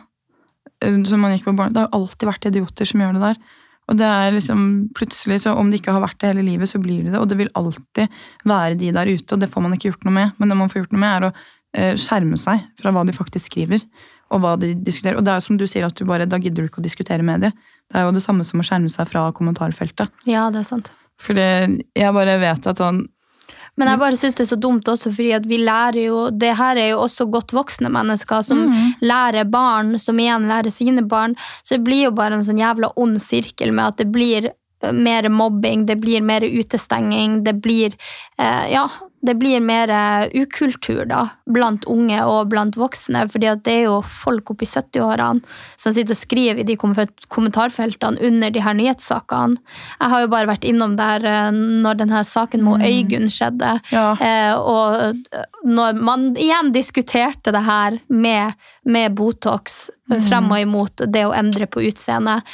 [1.08, 3.60] Som man gikk på barne, det har alltid vært idioter som gjør det der.
[3.84, 4.60] Og det er liksom
[4.96, 7.20] plutselig, så Om det ikke har vært det hele livet, så blir det det.
[7.20, 8.08] Og det vil alltid
[8.48, 10.32] være de der ute, og det får man ikke gjort noe med.
[10.38, 11.32] Men det man får gjort noe med, er å
[11.76, 13.84] eh, skjerme seg fra hva de faktisk skriver.
[14.32, 15.20] Og hva de diskuterer.
[15.20, 16.86] Og det er jo som du sier, at du bare, da gidder du ikke å
[16.86, 17.52] diskutere med det.
[17.92, 20.12] Det er jo det samme som å skjerme seg fra kommentarfeltet.
[20.24, 20.88] Ja, det er sant.
[21.20, 23.04] For jeg bare vet at sånn
[23.76, 26.52] Men jeg bare syns det er så dumt også, fordi at vi lærer jo Det
[26.58, 28.66] her er jo også godt voksne mennesker som
[29.02, 31.34] lærer barn, som igjen lærer sine barn.
[31.62, 34.92] Så det blir jo bare en sånn jævla ond sirkel med at det blir eh,
[34.92, 37.96] mer mobbing, det blir mer utestenging, det blir
[38.38, 38.86] eh, Ja,
[39.24, 43.24] det blir mer eh, ukultur, da, blant unge og blant voksne.
[43.32, 45.40] fordi det er jo folk oppi 70-årene
[45.80, 49.56] som sitter og skriver i de kommentarfeltene under de her nyhetssakene.
[50.00, 53.78] Jeg har jo bare vært innom der eh, når denne saken med Øygunn skjedde.
[53.94, 54.06] Ja.
[54.20, 55.24] Eh, og
[55.64, 59.86] når man igjen diskuterte det her med, med Botox
[60.28, 62.44] frem og imot det å endre på utseendet.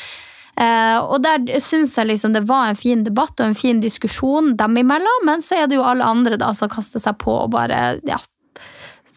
[0.60, 4.54] Eh, og der syns jeg liksom det var en fin debatt og en fin diskusjon
[4.60, 7.54] dem imellom, men så er det jo alle andre da som kaster seg på og
[7.54, 8.18] bare ja,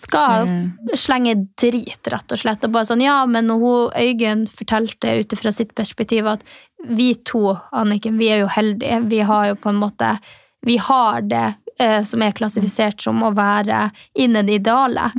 [0.04, 0.48] skal
[1.00, 2.64] slenge drit, rett og slett.
[2.66, 6.46] Og bare sånn, ja, men hun, Øygunn fortalte ut fra sitt perspektiv at
[6.84, 9.02] vi to, Anniken, vi er jo heldige.
[9.12, 10.16] Vi har jo på en måte
[10.64, 15.10] Vi har det eh, som er klassifisert som å være innen det ideale.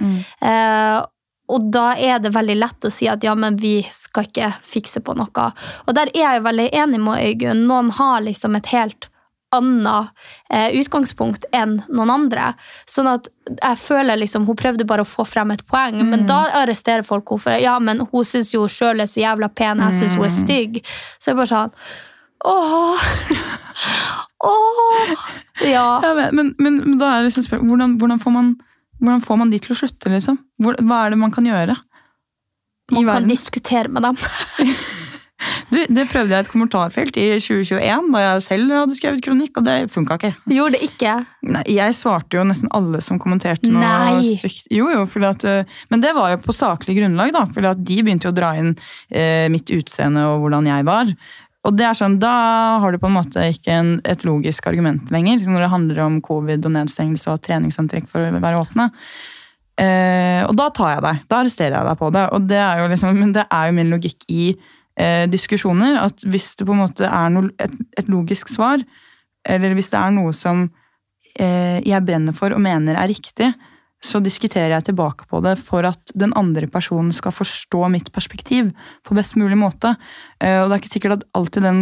[0.40, 1.04] Eh,
[1.52, 5.02] og da er det veldig lett å si at ja, men vi skal ikke fikse
[5.04, 5.48] på noe.
[5.84, 7.66] Og der er jeg veldig enig med Øygunn.
[7.68, 9.10] Noen har liksom et helt
[9.54, 10.08] annet
[10.50, 12.52] eh, utgangspunkt enn noen andre.
[12.90, 16.46] Sånn at jeg føler liksom Hun prøvde bare å få frem et poeng, men da
[16.62, 20.00] arresterer folk henne for ja, men hun syns jo sjøl er så jævla pen, jeg
[20.00, 20.80] syns hun er stygg.
[21.20, 21.76] Så jeg bare sånn
[22.44, 23.04] Åh!
[24.44, 25.12] Åh!
[25.64, 25.86] Ja.
[26.32, 28.50] Men, men, men da er liksom spørsmålet hvordan, hvordan, får man,
[29.00, 30.38] hvordan får man de til å slutte, liksom?
[30.62, 31.76] Hva er det man kan gjøre?
[32.92, 33.28] I Man kan verden?
[33.32, 34.18] diskutere med dem.
[35.68, 39.58] Du, det prøvde jeg i et kommentarfelt i 2021, da jeg selv hadde skrevet kronikk,
[39.58, 40.30] og det funka ikke.
[40.54, 41.14] Gjorde det ikke.
[41.50, 44.34] Nei, jeg svarte jo nesten alle som kommenterte noe Nei.
[44.40, 44.68] sykt.
[44.72, 47.44] Jo, jo, at, eh, men det var jo på saklig grunnlag, da.
[47.50, 48.72] fordi de begynte jo å dra inn
[49.10, 51.12] eh, mitt utseende og hvordan jeg var.
[51.64, 52.34] Og det er sånn, Da
[52.82, 56.20] har du på en måte ikke en, et logisk argument lenger, når det handler om
[56.24, 58.90] covid og nedstengelse og treningsantrekk for å være åpne.
[59.80, 61.24] Eh, og da tar jeg deg.
[61.30, 62.24] Da arresterer jeg deg på det.
[62.36, 65.98] Og det er jo liksom, men det er jo min logikk i eh, diskusjoner.
[66.04, 68.84] At hvis det på en måte er no, et, et logisk svar,
[69.44, 70.66] eller hvis det er noe som
[71.40, 73.50] eh, jeg brenner for og mener er riktig,
[74.04, 78.72] så diskuterer jeg tilbake på det for at den andre personen skal forstå mitt perspektiv
[79.06, 79.94] på best mulig måte.
[80.40, 81.80] Eh, og det er ikke sikkert at alltid, den,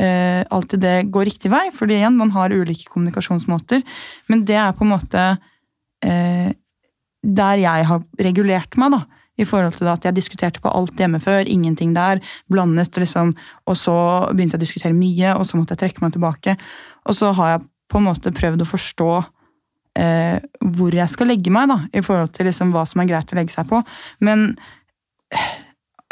[0.00, 3.84] eh, alltid det går riktig vei, fordi igjen, man har ulike kommunikasjonsmåter,
[4.28, 5.24] men det er på en måte
[6.02, 6.50] eh,
[7.20, 9.02] der jeg har regulert meg, da.
[9.40, 12.18] I forhold til at jeg diskuterte på alt hjemme før, ingenting der.
[12.52, 13.30] Blandet, liksom,
[13.64, 13.94] og så
[14.34, 16.56] begynte jeg å diskutere mye, og så måtte jeg trekke meg tilbake.
[17.08, 19.08] Og så har jeg på en måte prøvd å forstå
[19.98, 23.32] eh, hvor jeg skal legge meg, da, i forhold til liksom hva som er greit
[23.32, 23.82] å legge seg på.
[24.20, 24.50] Men
[25.34, 25.48] eh,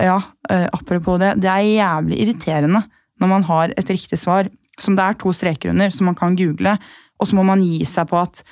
[0.09, 0.21] ja,
[0.51, 2.85] eh, apropos det, det er jævlig irriterende
[3.19, 4.47] når man har et riktig svar
[4.79, 6.77] som det er to streker under, som man kan google,
[7.19, 8.45] og så må man gi seg på at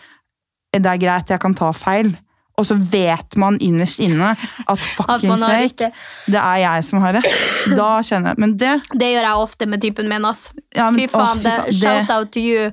[0.75, 2.11] det er greit, jeg kan ta feil.
[2.59, 5.91] Og så vet man innerst inne at fuckings sake,
[6.27, 7.29] det er jeg som har rett.
[7.77, 10.25] Da kjenner jeg Men det Det gjør jeg ofte med typen min.
[10.25, 10.49] ass.
[10.75, 12.71] Ja, men- fy å, faen, fy det, faen, det- shout out to you,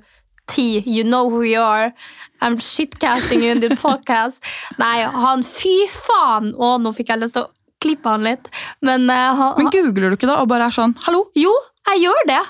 [0.48, 0.84] T.
[0.86, 1.94] You know who you are.
[2.42, 4.44] I'm shitcasting you in the podcast.
[4.78, 6.54] Nei, han Fy faen!
[6.56, 7.52] Å, nå fikk jeg lyst til å
[7.84, 8.50] klippe han litt.
[8.82, 11.26] Men, uh, han, Men googler du ikke da og bare er sånn Hallo?
[11.40, 11.52] Jo,
[11.92, 12.44] jeg gjør det.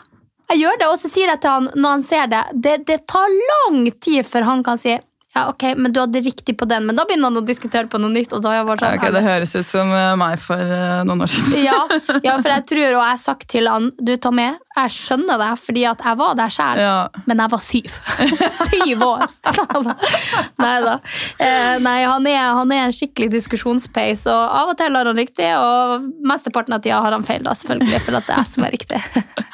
[0.54, 3.00] Jeg gjør det, Og så sier jeg til han når han ser det, det det
[3.10, 4.98] tar lang tid før han kan si
[5.34, 6.86] ja, ok, men du hadde riktig på den.
[6.86, 8.36] Men da begynner han å diskutere på noe nytt.
[8.38, 11.00] og da er jeg bare sånn, Ok, det høres ut som eh, meg for uh,
[11.10, 11.56] noen år siden.
[11.72, 11.80] ja,
[12.22, 15.50] ja, for jeg tror, og jeg har sagt til han Du, Tommy, jeg skjønner det,
[15.62, 16.80] fordi at jeg var der sjøl.
[16.82, 16.94] Ja.
[17.30, 17.98] Men jeg var syv.
[18.64, 19.26] syv år!
[20.64, 20.96] nei da.
[21.38, 25.20] Eh, nei, han er, han er en skikkelig diskusjonspeis, og av og til har han
[25.20, 28.52] riktig, og mesteparten av tida har han feil, da, selvfølgelig, for at det er jeg
[28.56, 29.02] som er riktig.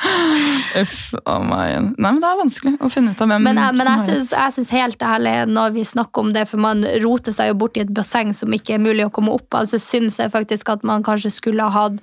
[0.81, 1.89] Uff a meg.
[1.97, 4.19] Nei, men det er vanskelig å finne ut av hvem Men, jeg- men som jeg
[4.19, 4.33] rett.
[4.37, 7.77] jeg syns helt ærlig, når vi snakker om det, for man roter seg jo bort
[7.77, 10.69] i et basseng som ikke er mulig å komme opp av, så syns jeg faktisk
[10.73, 11.99] at man kanskje skulle ha hatt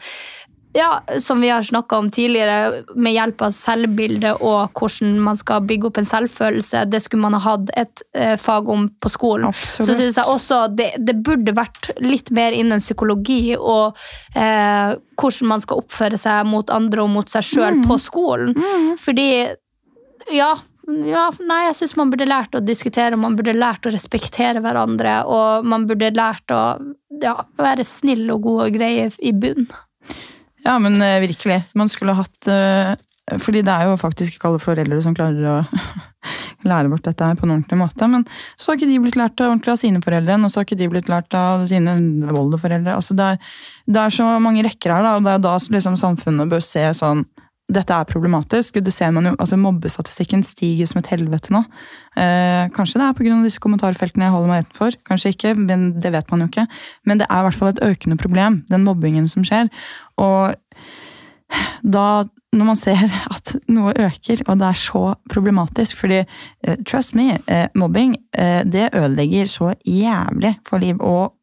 [0.76, 5.64] ja, som vi har snakka om tidligere, med hjelp av selvbilde og hvordan man skal
[5.64, 9.48] bygge opp en selvfølelse, det skulle man ha hatt et eh, fag om på skolen.
[9.48, 9.88] Absolutt.
[9.88, 13.96] Så syns jeg også det, det burde vært litt mer innen psykologi og
[14.36, 18.52] eh, hvordan man skal oppføre seg mot andre og mot seg sjøl på skolen.
[19.00, 19.30] Fordi
[20.34, 20.52] ja,
[20.86, 25.18] ja, nei, jeg syns man burde lært å diskutere, man burde lært å respektere hverandre,
[25.24, 26.62] og man burde lært å
[27.22, 29.66] ja, være snill og god og grei i bunn.
[30.66, 31.60] Ja, men eh, virkelig.
[31.78, 32.96] Man skulle hatt eh,
[33.42, 35.56] Fordi det er jo faktisk ikke alle foreldre som klarer å
[36.70, 38.08] lære bort dette her på en ordentlig måte.
[38.10, 38.26] Men
[38.58, 40.90] så har ikke de blitt lært ordentlig av sine foreldre, og så har ikke de
[40.90, 41.96] blitt lært av sine
[42.26, 42.94] voldeforeldre.
[42.98, 43.56] Altså, det, er,
[43.86, 46.86] det er så mange rekker her, da, og det er da liksom, samfunnet bør se
[46.98, 47.24] sånn
[47.66, 48.78] dette er problematisk.
[48.84, 51.64] Det ser man jo, altså Mobbestatistikken stiger som et helvete nå.
[52.14, 53.40] Eh, kanskje det er pga.
[53.42, 54.98] disse kommentarfeltene jeg holder meg utenfor.
[55.08, 56.66] Kanskje ikke, men det vet man jo ikke.
[57.04, 59.70] Men det er i hvert fall et økende problem, den mobbingen som skjer.
[60.22, 60.54] Og
[61.82, 62.06] da,
[62.54, 63.02] når man ser
[63.34, 68.62] at noe øker, og det er så problematisk fordi eh, trust me, eh, mobbing eh,
[68.62, 71.02] det ødelegger så jævlig for liv.
[71.02, 71.35] Og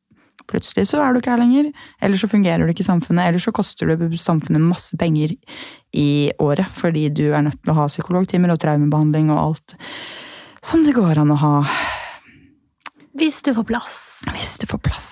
[0.49, 1.71] plutselig så er du ikke her lenger.
[2.01, 5.35] Eller så fungerer du ikke i samfunnet, eller så koster du samfunnet masse penger
[5.93, 9.75] i året fordi du er nødt til å ha psykologtimer og traumebehandling og alt
[10.63, 11.55] som det går an å ha
[13.19, 13.97] Hvis du får plass.
[14.31, 15.11] hvis du får plass.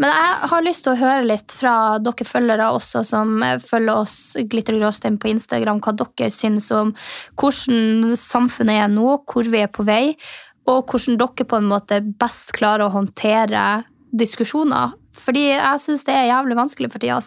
[0.00, 4.16] Men jeg har lyst til å høre litt fra dere følgere også, som følger oss
[4.48, 6.94] Glitter og gråstein på Instagram, hva dere syns om
[7.36, 10.16] hvordan samfunnet er nå, hvor vi er på vei.
[10.68, 13.84] og hvordan dere på en måte best klarer å håndtere
[14.14, 14.94] diskusjoner.
[15.18, 17.20] Fordi jeg syns det er jævlig vanskelig for tida.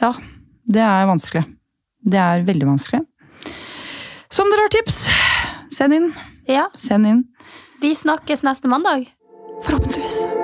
[0.00, 0.12] Ja,
[0.66, 1.44] det er vanskelig.
[2.04, 3.02] Det er veldig vanskelig.
[4.34, 5.04] Så om dere har tips,
[5.72, 6.10] send inn.
[6.50, 7.22] Ja, Send inn.
[7.80, 9.06] vi snakkes neste mandag.
[9.64, 10.43] Forhåpentligvis.